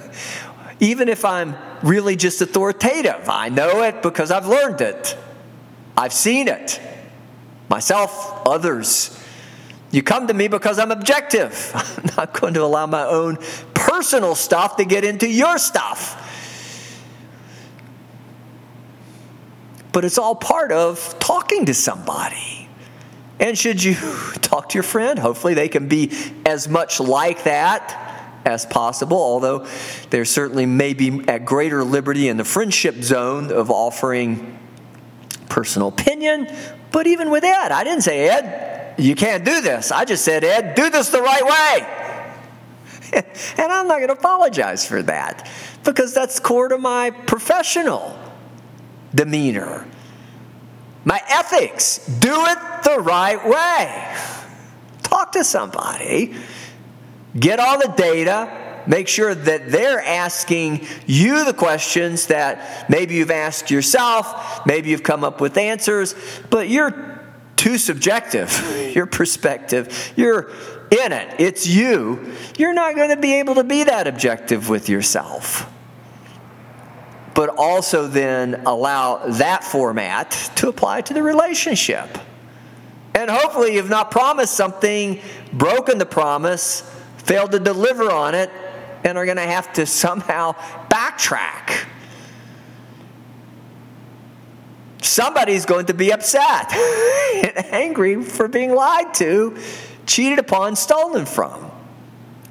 [0.79, 5.17] Even if I'm really just authoritative, I know it because I've learned it.
[5.97, 6.79] I've seen it.
[7.67, 9.21] Myself, others.
[9.91, 11.71] You come to me because I'm objective.
[11.75, 13.37] I'm not going to allow my own
[13.73, 16.27] personal stuff to get into your stuff.
[19.91, 22.58] but it's all part of talking to somebody.
[23.39, 23.95] And should you
[24.41, 26.11] talk to your friend, hopefully they can be
[26.45, 28.05] as much like that
[28.45, 29.67] as possible, although
[30.09, 34.57] they certainly may be at greater liberty in the friendship zone of offering
[35.49, 36.47] personal opinion.
[36.91, 39.91] But even with Ed, I didn't say, Ed, you can't do this.
[39.91, 41.95] I just said, Ed, do this the right way.
[43.57, 45.49] and I'm not going to apologize for that
[45.83, 48.17] because that's core to my professional
[49.13, 49.87] demeanor.
[51.09, 54.15] My ethics, do it the right way.
[55.01, 56.35] Talk to somebody,
[57.37, 63.29] get all the data, Make sure that they're asking you the questions that maybe you've
[63.29, 66.15] asked yourself, maybe you've come up with answers,
[66.49, 67.21] but you're
[67.55, 68.49] too subjective,
[68.95, 70.13] your perspective.
[70.15, 70.49] You're
[70.89, 72.33] in it, it's you.
[72.57, 75.71] You're not going to be able to be that objective with yourself.
[77.33, 82.17] But also then allow that format to apply to the relationship.
[83.15, 85.19] And hopefully, you've not promised something,
[85.51, 86.81] broken the promise,
[87.17, 88.49] failed to deliver on it,
[89.03, 90.53] and are going to have to somehow
[90.89, 91.85] backtrack.
[95.01, 99.57] Somebody's going to be upset and angry for being lied to,
[100.05, 101.71] cheated upon, stolen from.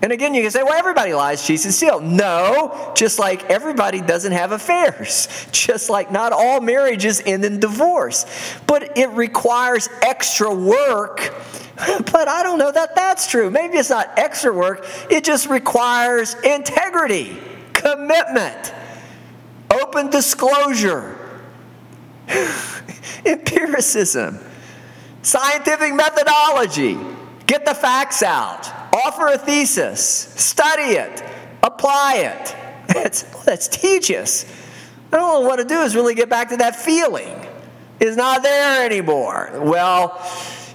[0.00, 1.98] And again, you can say, well, everybody lies, cheats, and.
[2.00, 8.24] No, just like everybody doesn't have affairs, just like not all marriages end in divorce.
[8.66, 11.34] But it requires extra work
[12.12, 13.50] But I don't know that that's true.
[13.50, 17.38] Maybe it's not extra work, it just requires integrity,
[17.72, 18.74] commitment,
[19.70, 21.16] open disclosure,
[23.24, 24.40] empiricism,
[25.22, 26.98] scientific methodology.
[27.48, 31.24] Get the facts out, offer a thesis, study it,
[31.62, 32.54] apply it.
[32.88, 34.46] That's, that's tedious.
[35.12, 37.46] I don't know what to do is really get back to that feeling.
[38.00, 39.50] It's not there anymore.
[39.62, 40.18] Well,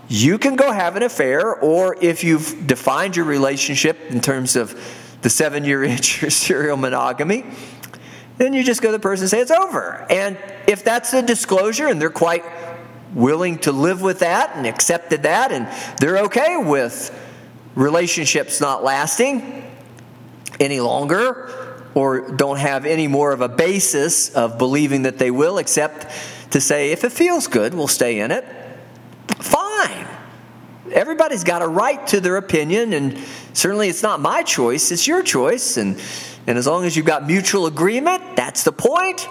[0.08, 4.80] you can go have an affair, or if you've defined your relationship in terms of
[5.24, 7.46] the seven year itch or serial monogamy,
[8.38, 10.06] then you just go to the person and say it's over.
[10.12, 12.44] And if that's a disclosure and they're quite
[13.14, 15.68] willing to live with that and accepted that and
[16.00, 17.18] they're okay with
[17.76, 19.64] relationships not lasting
[20.60, 25.58] any longer or don't have any more of a basis of believing that they will
[25.58, 26.08] except
[26.52, 28.46] to say if it feels good we'll stay in it.
[29.40, 30.08] Fine.
[30.92, 33.18] Everybody's got a right to their opinion and
[33.54, 36.02] certainly it's not my choice it's your choice and
[36.46, 39.28] and as long as you've got mutual agreement that's the point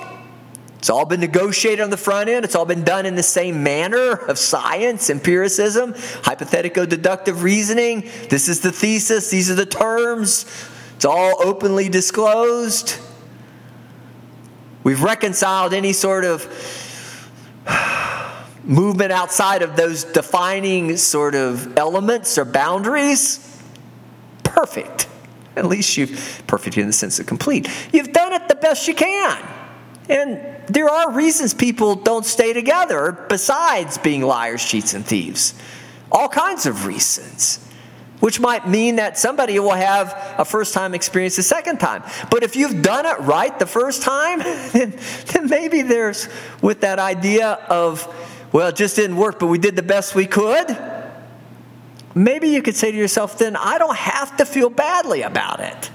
[0.82, 2.44] it's all been negotiated on the front end.
[2.44, 8.10] It's all been done in the same manner of science, empiricism, hypothetical deductive reasoning.
[8.28, 10.44] This is the thesis, these are the terms.
[10.96, 12.98] It's all openly disclosed.
[14.82, 16.48] We've reconciled any sort of
[18.64, 23.62] movement outside of those defining sort of elements or boundaries.
[24.42, 25.06] Perfect.
[25.54, 27.68] At least you've, perfect in the sense of complete.
[27.92, 29.61] You've done it the best you can.
[30.08, 35.54] And there are reasons people don't stay together besides being liars, cheats, and thieves.
[36.10, 37.66] All kinds of reasons.
[38.20, 42.04] Which might mean that somebody will have a first time experience the second time.
[42.30, 44.38] But if you've done it right the first time,
[44.72, 44.96] then,
[45.32, 46.28] then maybe there's
[46.60, 48.06] with that idea of,
[48.52, 50.76] well, it just didn't work, but we did the best we could.
[52.14, 55.90] Maybe you could say to yourself, then I don't have to feel badly about it.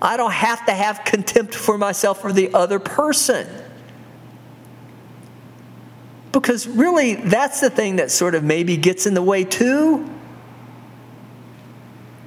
[0.00, 3.46] I don't have to have contempt for myself or the other person.
[6.32, 10.10] Because really, that's the thing that sort of maybe gets in the way too.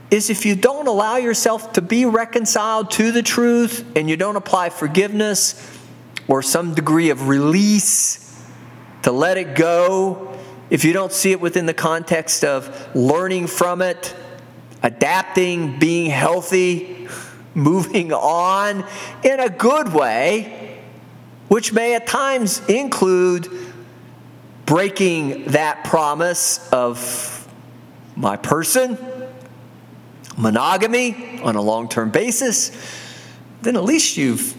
[0.10, 4.36] Is if you don't allow yourself to be reconciled to the truth and you don't
[4.36, 5.78] apply forgiveness
[6.28, 8.44] or some degree of release
[9.04, 10.36] to let it go,
[10.72, 14.16] if you don't see it within the context of learning from it,
[14.82, 16.99] adapting, being healthy,
[17.60, 18.86] moving on
[19.24, 20.80] in a good way,
[21.48, 23.48] which may at times include
[24.66, 27.48] breaking that promise of
[28.16, 28.98] my person,
[30.38, 32.72] monogamy on a long term basis,
[33.62, 34.56] then at least you've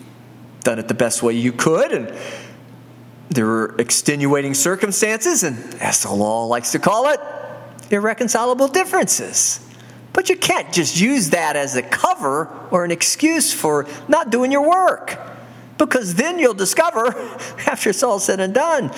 [0.61, 1.93] done it the best way you could.
[1.93, 2.15] And
[3.31, 7.21] there were extenuating circumstances, and as the law likes to call it,
[7.91, 9.67] irreconcilable differences.
[10.13, 14.51] But you can't just use that as a cover or an excuse for not doing
[14.51, 15.19] your work.
[15.79, 17.09] Because then you'll discover,
[17.67, 18.93] after it's all said and done,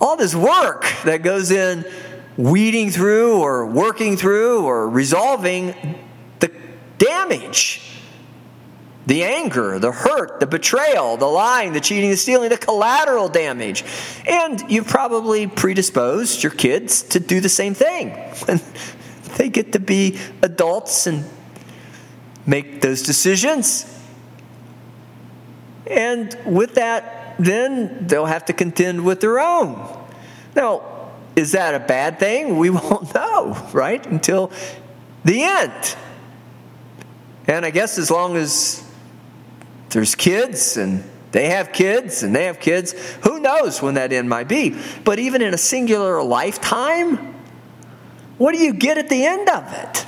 [0.00, 1.84] all this work that goes in
[2.36, 5.74] weeding through or working through or resolving
[6.40, 6.50] the
[6.98, 7.80] damage,
[9.06, 13.84] the anger, the hurt, the betrayal, the lying, the cheating, the stealing, the collateral damage.
[14.26, 18.18] And you've probably predisposed your kids to do the same thing.
[19.36, 21.24] They get to be adults and
[22.46, 23.92] make those decisions.
[25.86, 30.04] And with that, then they'll have to contend with their own.
[30.54, 32.56] Now, is that a bad thing?
[32.56, 34.04] We won't know, right?
[34.06, 34.50] Until
[35.24, 35.96] the end.
[37.46, 38.82] And I guess as long as
[39.90, 44.30] there's kids and they have kids and they have kids, who knows when that end
[44.30, 44.76] might be.
[45.04, 47.35] But even in a singular lifetime,
[48.38, 50.06] what do you get at the end of it?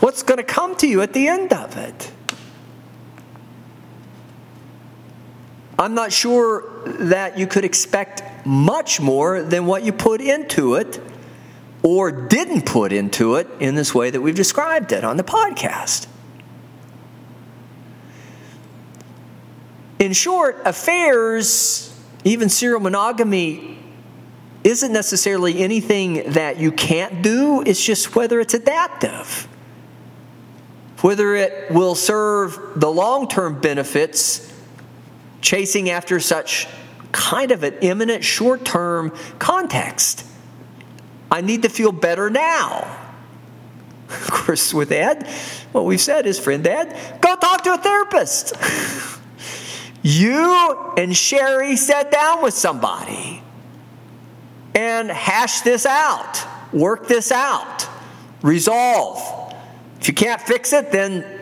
[0.00, 2.10] What's going to come to you at the end of it?
[5.78, 11.00] I'm not sure that you could expect much more than what you put into it
[11.82, 16.06] or didn't put into it in this way that we've described it on the podcast.
[19.98, 23.81] In short, affairs, even serial monogamy,
[24.64, 29.48] isn't necessarily anything that you can't do, it's just whether it's adaptive.
[31.00, 34.52] Whether it will serve the long term benefits,
[35.40, 36.68] chasing after such
[37.10, 40.24] kind of an imminent short term context.
[41.30, 42.98] I need to feel better now.
[44.08, 45.26] Of course, with Ed,
[45.72, 48.52] what we've said is, friend Ed, go talk to a therapist.
[50.02, 53.42] you and Sherry sat down with somebody
[54.74, 57.86] and hash this out, work this out,
[58.42, 59.54] resolve.
[60.00, 61.40] If you can't fix it, then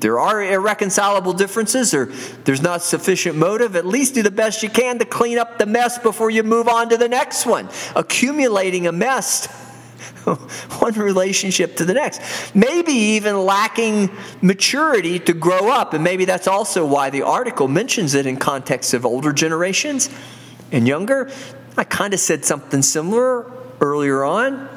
[0.00, 2.06] there are irreconcilable differences or
[2.44, 5.66] there's not sufficient motive, at least do the best you can to clean up the
[5.66, 7.68] mess before you move on to the next one.
[7.94, 9.46] Accumulating a mess,
[10.26, 12.20] one relationship to the next.
[12.54, 14.10] Maybe even lacking
[14.42, 15.94] maturity to grow up.
[15.94, 20.10] And maybe that's also why the article mentions it in context of older generations
[20.72, 21.30] and younger.
[21.76, 23.50] I kind of said something similar
[23.80, 24.68] earlier on.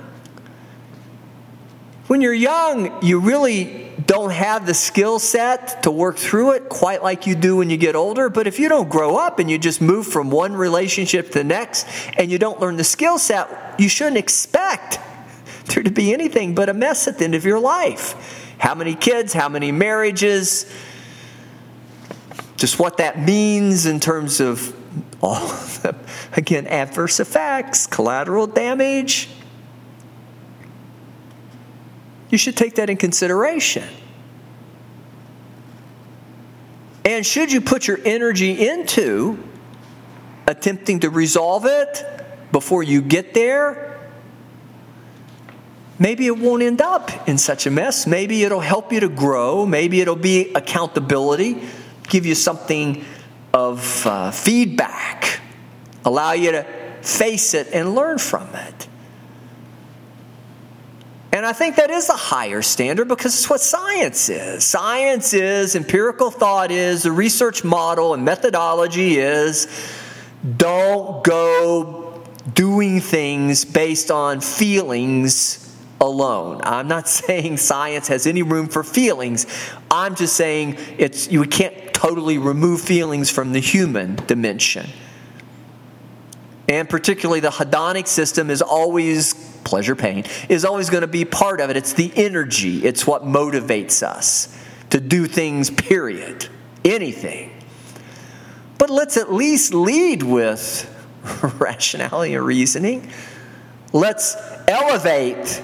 [2.08, 7.04] When you're young, you really don't have the skill set to work through it quite
[7.04, 8.30] like you do when you get older.
[8.30, 11.44] But if you don't grow up and you just move from one relationship to the
[11.44, 11.88] next
[12.18, 13.48] and you don't learn the skill set,
[13.78, 15.00] you shouldn't expect
[15.66, 18.56] there to be anything but a mess at the end of your life.
[18.58, 20.66] How many kids, how many marriages,
[22.58, 24.76] just what that means in terms of
[25.22, 25.96] all the,
[26.34, 29.30] again, adverse effects, collateral damage
[32.30, 33.88] you should take that in consideration.
[37.04, 39.40] And should you put your energy into
[40.46, 42.04] attempting to resolve it
[42.52, 44.00] before you get there,
[45.98, 48.06] maybe it won't end up in such a mess.
[48.06, 49.66] Maybe it'll help you to grow.
[49.66, 51.62] Maybe it'll be accountability,
[52.04, 53.06] give you something
[53.54, 55.40] of uh, feedback,
[56.06, 56.64] allow you to
[57.02, 58.88] face it and learn from it.
[61.32, 64.64] And I think that is a higher standard because it's what science is.
[64.64, 69.68] Science is, empirical thought is, the research model and methodology is
[70.58, 72.24] don't go
[72.54, 75.66] doing things based on feelings
[76.02, 76.62] alone.
[76.64, 79.46] I'm not saying science has any room for feelings.
[79.92, 84.90] I'm just saying it's you can't totally remove feelings from the human dimension.
[86.70, 89.34] And particularly the hedonic system is always
[89.66, 91.76] pleasure, pain, is always going to be part of it.
[91.76, 94.58] It's the energy, it's what motivates us
[94.92, 96.48] to do things, period.
[96.86, 97.52] Anything.
[98.78, 100.88] But let's at least lead with
[101.60, 103.10] rationality and reasoning.
[103.92, 104.38] Let's
[104.70, 105.62] elevate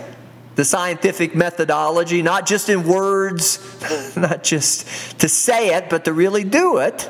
[0.55, 3.59] the scientific methodology, not just in words,
[4.15, 7.09] not just to say it, but to really do it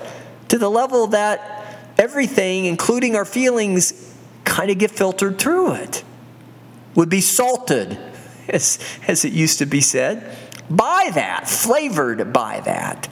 [0.50, 6.04] to the level that everything, including our feelings, kind of get filtered through it
[6.96, 7.98] would be salted,
[8.50, 10.38] as, as it used to be said,
[10.70, 13.08] by that, flavored by that.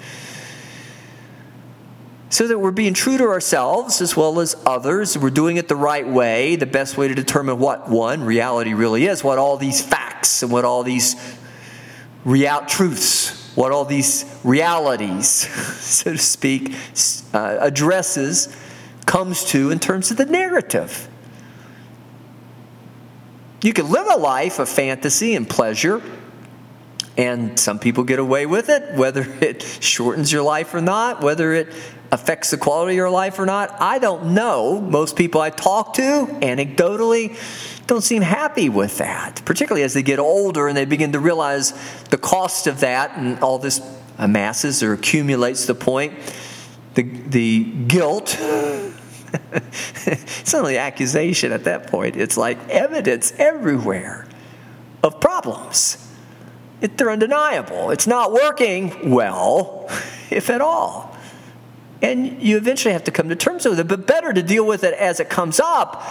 [2.33, 5.15] So that we're being true to ourselves as well as others.
[5.15, 9.05] We're doing it the right way, the best way to determine what one reality really
[9.05, 11.15] is, what all these facts and what all these
[12.25, 15.27] real truths, what all these realities,
[15.79, 16.73] so to speak,
[17.35, 18.51] uh, addresses,
[19.05, 21.07] comes to in terms of the narrative.
[23.61, 26.01] You can live a life of fantasy and pleasure,
[27.17, 31.53] and some people get away with it, whether it shortens your life or not, whether
[31.53, 31.69] it
[32.11, 33.81] affects the quality of your life or not.
[33.81, 34.79] I don't know.
[34.79, 37.37] Most people I talk to, anecdotally,
[37.87, 41.73] don't seem happy with that, particularly as they get older and they begin to realize
[42.09, 43.81] the cost of that and all this
[44.17, 46.13] amasses or accumulates the point
[46.93, 48.37] the, the guilt
[50.05, 54.27] it's not only accusation at that point, it's like evidence everywhere
[55.03, 55.97] of problems.
[56.83, 57.91] It, they're undeniable.
[57.91, 59.89] It's not working well,
[60.29, 61.17] if at all.
[62.01, 64.83] And you eventually have to come to terms with it, but better to deal with
[64.83, 66.03] it as it comes up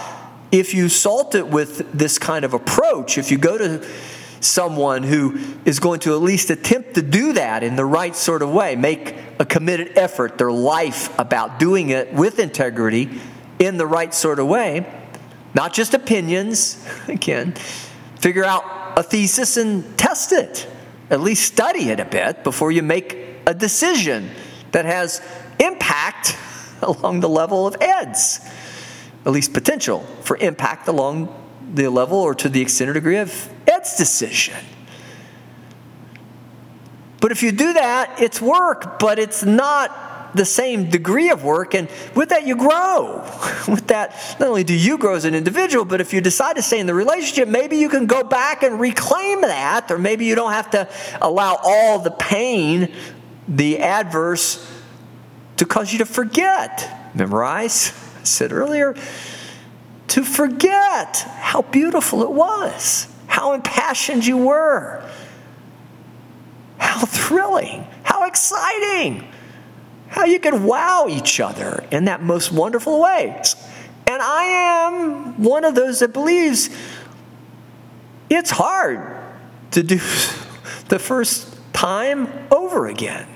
[0.51, 3.19] if you salt it with this kind of approach.
[3.19, 3.87] If you go to
[4.39, 8.41] someone who is going to at least attempt to do that in the right sort
[8.41, 13.21] of way, make a committed effort, their life about doing it with integrity
[13.59, 14.91] in the right sort of way,
[15.53, 17.53] not just opinions, again,
[18.19, 20.67] figure out a thesis and test it
[21.13, 24.31] at least study it a bit before you make a decision
[24.71, 25.21] that has
[25.59, 26.35] impact
[26.81, 28.39] along the level of Ed's,
[29.25, 31.29] at least potential for impact along
[31.73, 34.55] the level or to the extent or degree of Ed's decision.
[37.21, 39.91] But if you do that, it's work, but it's not
[40.33, 41.75] the same degree of work.
[41.75, 43.17] And with that, you grow.
[43.67, 46.61] With that, not only do you grow as an individual, but if you decide to
[46.61, 50.35] stay in the relationship, maybe you can go back and reclaim that, or maybe you
[50.35, 50.89] don't have to
[51.21, 52.93] allow all the pain,
[53.47, 54.69] the adverse,
[55.57, 57.11] to cause you to forget.
[57.13, 58.95] Memorize, I said earlier,
[60.09, 65.03] to forget how beautiful it was, how impassioned you were,
[66.77, 69.27] how thrilling, how exciting,
[70.13, 73.41] how you can wow each other in that most wonderful way.
[74.05, 76.69] And I am one of those that believes
[78.29, 79.17] it's hard
[79.71, 79.95] to do
[80.89, 83.27] the first time over again.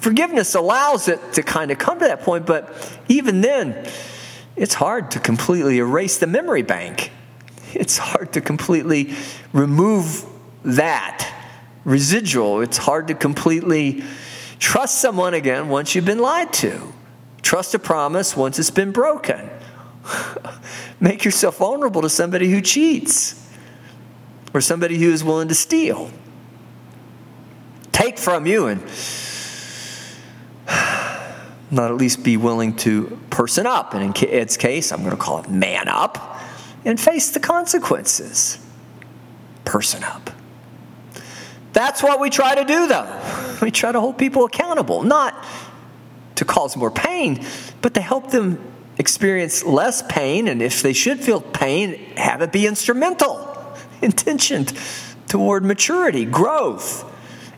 [0.00, 3.88] Forgiveness allows it to kind of come to that point, but even then,
[4.56, 7.12] it's hard to completely erase the memory bank.
[7.72, 9.14] It's hard to completely
[9.52, 10.24] remove
[10.64, 11.32] that
[11.84, 12.62] residual.
[12.62, 14.02] It's hard to completely
[14.58, 16.92] trust someone again once you've been lied to.
[17.42, 19.48] Trust a promise once it's been broken.
[21.00, 23.46] Make yourself vulnerable to somebody who cheats
[24.52, 26.10] or somebody who is willing to steal.
[27.92, 28.82] Take from you and
[31.70, 33.94] not at least be willing to person up.
[33.94, 36.40] And in Ed's case, I'm going to call it man up
[36.84, 38.58] and face the consequences.
[39.64, 40.30] Person up.
[41.72, 43.24] That's what we try to do, though.
[43.60, 45.34] We try to hold people accountable, not
[46.36, 47.44] to cause more pain,
[47.82, 48.60] but to help them
[48.98, 50.46] experience less pain.
[50.46, 54.72] And if they should feel pain, have it be instrumental, intentioned
[55.26, 57.04] toward maturity, growth.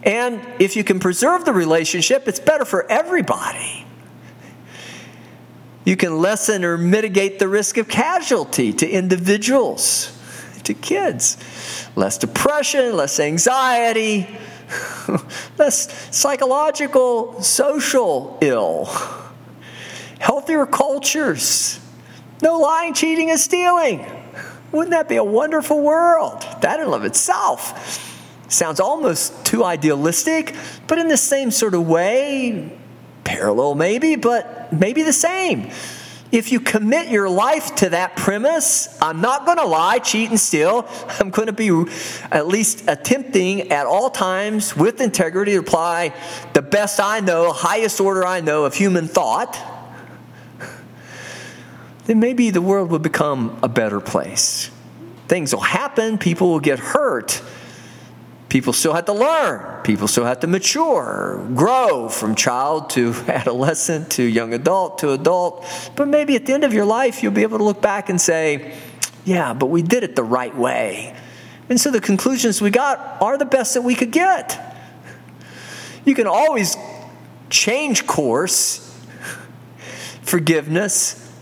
[0.02, 3.84] And if you can preserve the relationship, it's better for everybody.
[5.84, 10.16] You can lessen or mitigate the risk of casualty to individuals,
[10.64, 11.36] to kids.
[12.00, 14.26] Less depression, less anxiety,
[15.58, 18.86] less psychological, social ill.
[20.18, 21.78] Healthier cultures.
[22.40, 24.06] No lying, cheating, and stealing.
[24.72, 26.40] Wouldn't that be a wonderful world?
[26.62, 28.08] That in and of itself
[28.48, 30.54] sounds almost too idealistic,
[30.86, 32.78] but in the same sort of way,
[33.24, 35.70] parallel maybe, but maybe the same.
[36.32, 40.38] If you commit your life to that premise, I'm not going to lie, cheat, and
[40.38, 40.88] steal.
[41.18, 41.70] I'm going to be
[42.30, 46.14] at least attempting at all times with integrity to apply
[46.52, 49.58] the best I know, highest order I know of human thought.
[52.06, 54.70] Then maybe the world will become a better place.
[55.28, 57.42] Things will happen, people will get hurt
[58.50, 59.82] people still have to learn.
[59.82, 65.64] People still have to mature, grow from child to adolescent to young adult to adult.
[65.96, 68.20] But maybe at the end of your life, you'll be able to look back and
[68.20, 68.76] say,
[69.24, 71.16] yeah, but we did it the right way.
[71.68, 74.76] And so the conclusions we got are the best that we could get.
[76.04, 76.76] You can always
[77.48, 78.86] change course.
[80.22, 81.32] Forgiveness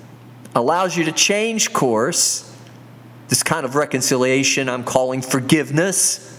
[0.54, 2.44] allows you to change course.
[3.28, 6.37] This kind of reconciliation I'm calling forgiveness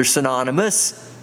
[0.00, 1.14] they're synonymous.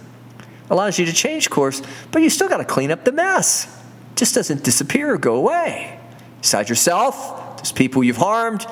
[0.70, 3.66] Allows you to change course, but you still got to clean up the mess.
[4.12, 5.98] It just doesn't disappear or go away.
[6.40, 8.64] Besides yourself, there's people you've harmed,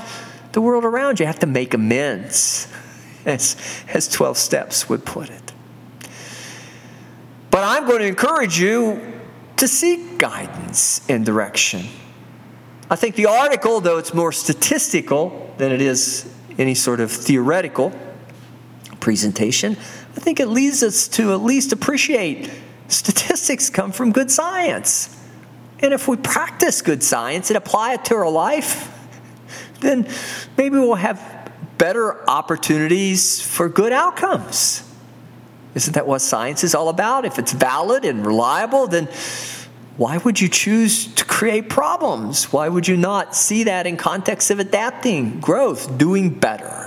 [0.53, 2.73] the world around you have to make amends,
[3.27, 3.57] as,
[3.89, 5.53] as 12 steps would put it.
[7.51, 9.21] But I'm going to encourage you
[9.57, 11.83] to seek guidance and direction.
[12.89, 17.93] I think the article, though it's more statistical than it is any sort of theoretical,
[19.07, 19.77] presentation,
[20.17, 22.51] I think it leads us to at least appreciate
[22.89, 25.17] statistics come from good science.
[25.79, 28.93] And if we practice good science and apply it to our life,
[29.79, 30.09] then
[30.59, 34.83] maybe we'll have better opportunities for good outcomes.
[35.77, 37.25] Isn't that what science is all about?
[37.25, 39.07] If it's valid and reliable, then
[39.97, 42.53] why would you choose to create problems?
[42.53, 46.86] Why would you not see that in context of adapting, growth, doing better?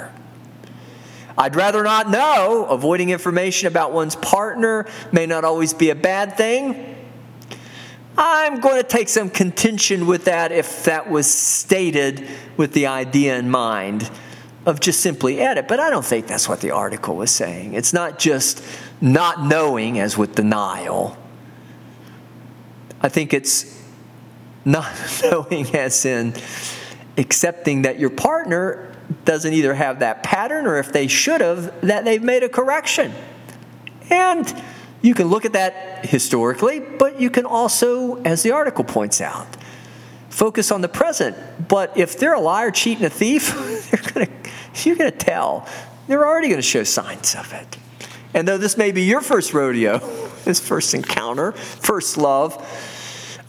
[1.40, 2.66] I'd rather not know.
[2.66, 6.98] Avoiding information about one's partner may not always be a bad thing.
[8.18, 12.28] I'm going to take some contention with that if that was stated
[12.58, 14.12] with the idea in mind
[14.66, 15.70] of just simply edit.
[15.70, 17.74] But I don't think that's what the article was saying.
[17.74, 18.62] It's not just
[19.00, 21.18] not knowing, as with denial.
[23.00, 23.82] I think it's
[24.66, 24.92] not
[25.24, 26.34] knowing, as in
[27.18, 28.89] accepting that your partner
[29.26, 33.14] doesn't either have that pattern or if they should have, that they've made a correction.
[34.10, 34.62] And
[35.02, 39.48] you can look at that historically, but you can also, as the article points out,
[40.30, 41.38] focus on the present.
[41.68, 43.54] But if they're a liar, cheat, and a thief,
[44.14, 44.28] gonna,
[44.84, 45.68] you're going to tell.
[46.08, 47.78] They're already going to show signs of it.
[48.34, 50.00] And though this may be your first rodeo,
[50.46, 52.58] this first encounter, first love,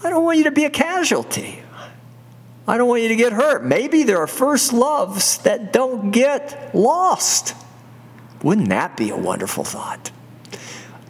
[0.03, 1.63] I don't want you to be a casualty.
[2.67, 3.65] I don't want you to get hurt.
[3.65, 7.55] Maybe there are first loves that don't get lost.
[8.43, 10.11] Wouldn't that be a wonderful thought?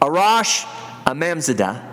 [0.01, 0.63] Arash
[1.05, 1.83] Emamzadeh,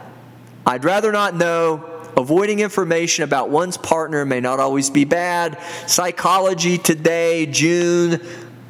[0.66, 1.84] I'd rather not know.
[2.16, 5.62] Avoiding information about one's partner may not always be bad.
[5.86, 8.20] Psychology Today, June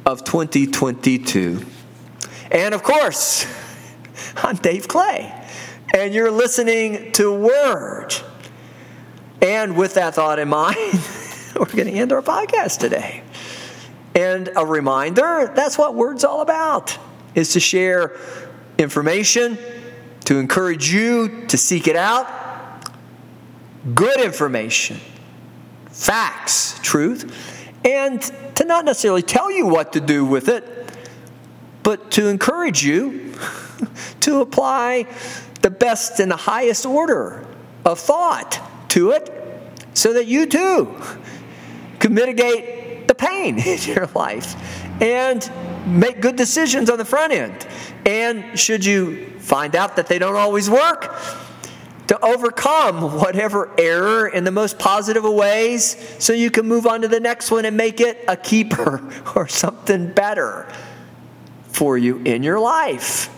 [0.05, 1.65] of 2022.
[2.51, 3.47] And of course,
[4.43, 5.33] I'm Dave Clay,
[5.95, 8.13] and you're listening to Word.
[9.41, 10.77] And with that thought in mind,
[11.55, 13.23] we're going to end our podcast today.
[14.15, 16.97] And a reminder that's what Word's all about,
[17.35, 18.17] is to share
[18.77, 19.57] information,
[20.25, 22.27] to encourage you to seek it out.
[23.95, 24.99] Good information,
[25.89, 27.33] facts, truth,
[27.85, 28.21] and
[28.55, 30.97] to not necessarily tell you what to do with it,
[31.81, 33.33] but to encourage you
[34.19, 35.07] to apply
[35.61, 37.45] the best and the highest order
[37.85, 39.29] of thought to it
[39.93, 40.95] so that you too
[41.99, 44.55] can mitigate the pain in your life
[45.01, 45.49] and
[45.85, 47.67] make good decisions on the front end.
[48.05, 51.15] And should you find out that they don't always work,
[52.09, 57.07] to overcome whatever error in the most positive ways so you can move on to
[57.07, 60.67] the next one and make it a keeper or something better
[61.67, 63.29] for you in your life.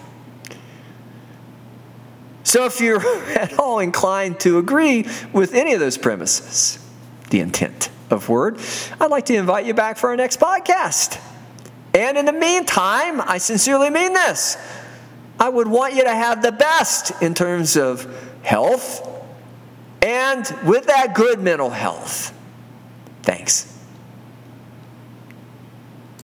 [2.43, 3.01] So, if you're
[3.37, 6.79] at all inclined to agree with any of those premises,
[7.29, 8.59] the intent of Word,
[8.99, 11.21] I'd like to invite you back for our next podcast.
[11.93, 14.57] And in the meantime, I sincerely mean this.
[15.39, 18.07] I would want you to have the best in terms of
[18.43, 19.07] health
[20.01, 22.33] and with that good mental health.
[23.23, 23.70] Thanks.